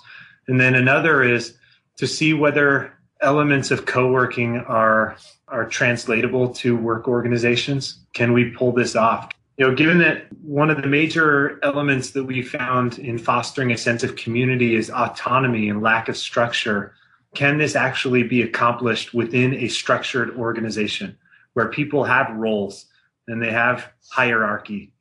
[0.48, 1.56] And then another is
[1.96, 5.16] to see whether elements of co-working are
[5.48, 8.00] are translatable to work organizations.
[8.14, 9.30] Can we pull this off?
[9.58, 13.76] You know, given that one of the major elements that we found in fostering a
[13.76, 16.94] sense of community is autonomy and lack of structure,
[17.34, 21.16] can this actually be accomplished within a structured organization
[21.54, 22.86] where people have roles
[23.26, 24.92] and they have hierarchy?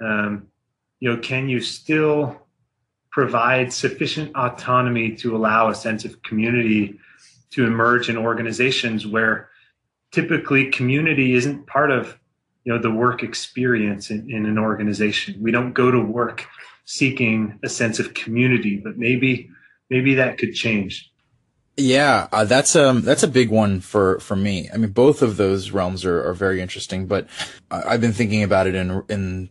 [0.00, 0.48] Um,
[0.98, 2.46] you know, can you still
[3.16, 6.98] provide sufficient autonomy to allow a sense of community
[7.50, 9.48] to emerge in organizations where
[10.10, 12.18] typically community isn't part of
[12.64, 16.46] you know the work experience in, in an organization we don't go to work
[16.84, 19.48] seeking a sense of community but maybe
[19.88, 21.10] maybe that could change
[21.76, 24.70] yeah, uh, that's um that's a big one for for me.
[24.72, 27.28] I mean, both of those realms are, are very interesting, but
[27.70, 29.50] I've been thinking about it in in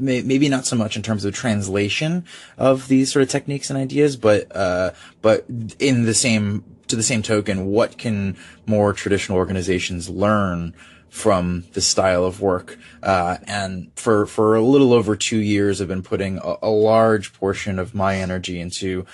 [0.00, 2.24] maybe not so much in terms of translation
[2.56, 4.92] of these sort of techniques and ideas, but uh,
[5.22, 5.44] but
[5.78, 10.74] in the same to the same token, what can more traditional organizations learn
[11.08, 12.78] from this style of work?
[13.02, 17.32] Uh, and for for a little over two years, I've been putting a, a large
[17.32, 19.06] portion of my energy into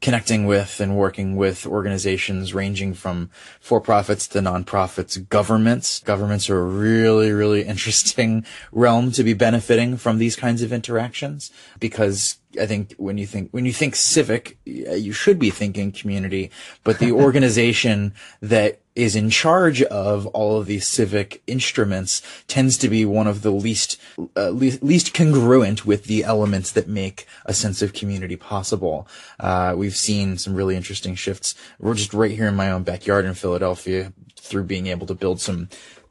[0.00, 3.30] connecting with and working with organizations ranging from
[3.60, 6.00] for profits to nonprofits, governments.
[6.00, 11.50] Governments are a really, really interesting realm to be benefiting from these kinds of interactions
[11.78, 16.50] because I think when you think when you think civic, you should be thinking community,
[16.82, 22.88] but the organization that is in charge of all of these civic instruments tends to
[22.88, 23.98] be one of the least
[24.36, 29.08] uh, least, least congruent with the elements that make a sense of community possible.
[29.38, 31.54] Uh, we've seen some really interesting shifts.
[31.78, 35.40] We're just right here in my own backyard in Philadelphia through being able to build
[35.40, 35.68] some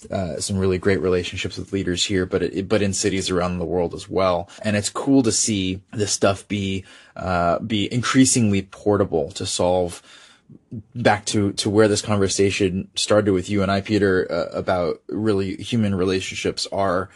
[0.10, 3.66] uh, some really great relationships with leaders here, but it, but in cities around the
[3.66, 4.50] world as well.
[4.62, 6.86] And it's cool to see this stuff be
[7.16, 10.02] uh, be increasingly portable to solve.
[10.96, 15.56] Back to to where this conversation started with you and I, Peter, uh, about really
[15.58, 17.10] human relationships are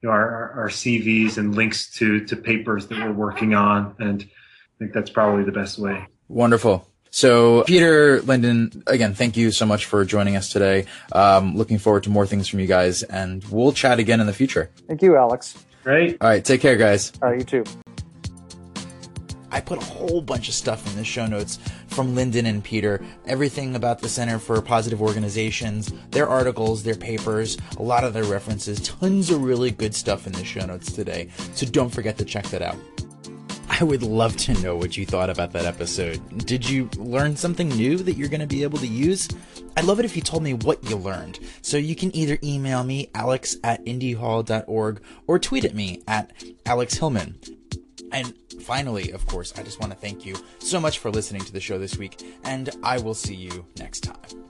[0.00, 3.94] you know, our, our CVs and links to, to papers that we're working on.
[3.98, 6.06] And I think that's probably the best way.
[6.28, 6.89] Wonderful.
[7.10, 10.86] So, Peter Lyndon, again, thank you so much for joining us today.
[11.12, 14.32] Um, looking forward to more things from you guys, and we'll chat again in the
[14.32, 14.70] future.
[14.86, 15.56] Thank you, Alex.
[15.82, 16.18] Great.
[16.20, 17.12] All right, take care, guys.
[17.20, 17.64] All right, you too.
[19.52, 21.58] I put a whole bunch of stuff in the show notes
[21.88, 23.04] from Lyndon and Peter.
[23.26, 28.24] Everything about the Center for Positive Organizations, their articles, their papers, a lot of their
[28.24, 31.28] references, tons of really good stuff in the show notes today.
[31.54, 32.76] So don't forget to check that out.
[33.72, 36.44] I would love to know what you thought about that episode.
[36.44, 39.28] Did you learn something new that you're going to be able to use?
[39.76, 41.38] I'd love it if you told me what you learned.
[41.62, 46.32] So you can either email me, alex at indyhall.org, or tweet at me at
[46.66, 47.38] Alex Hillman.
[48.10, 51.52] And finally, of course, I just want to thank you so much for listening to
[51.52, 54.49] the show this week, and I will see you next time.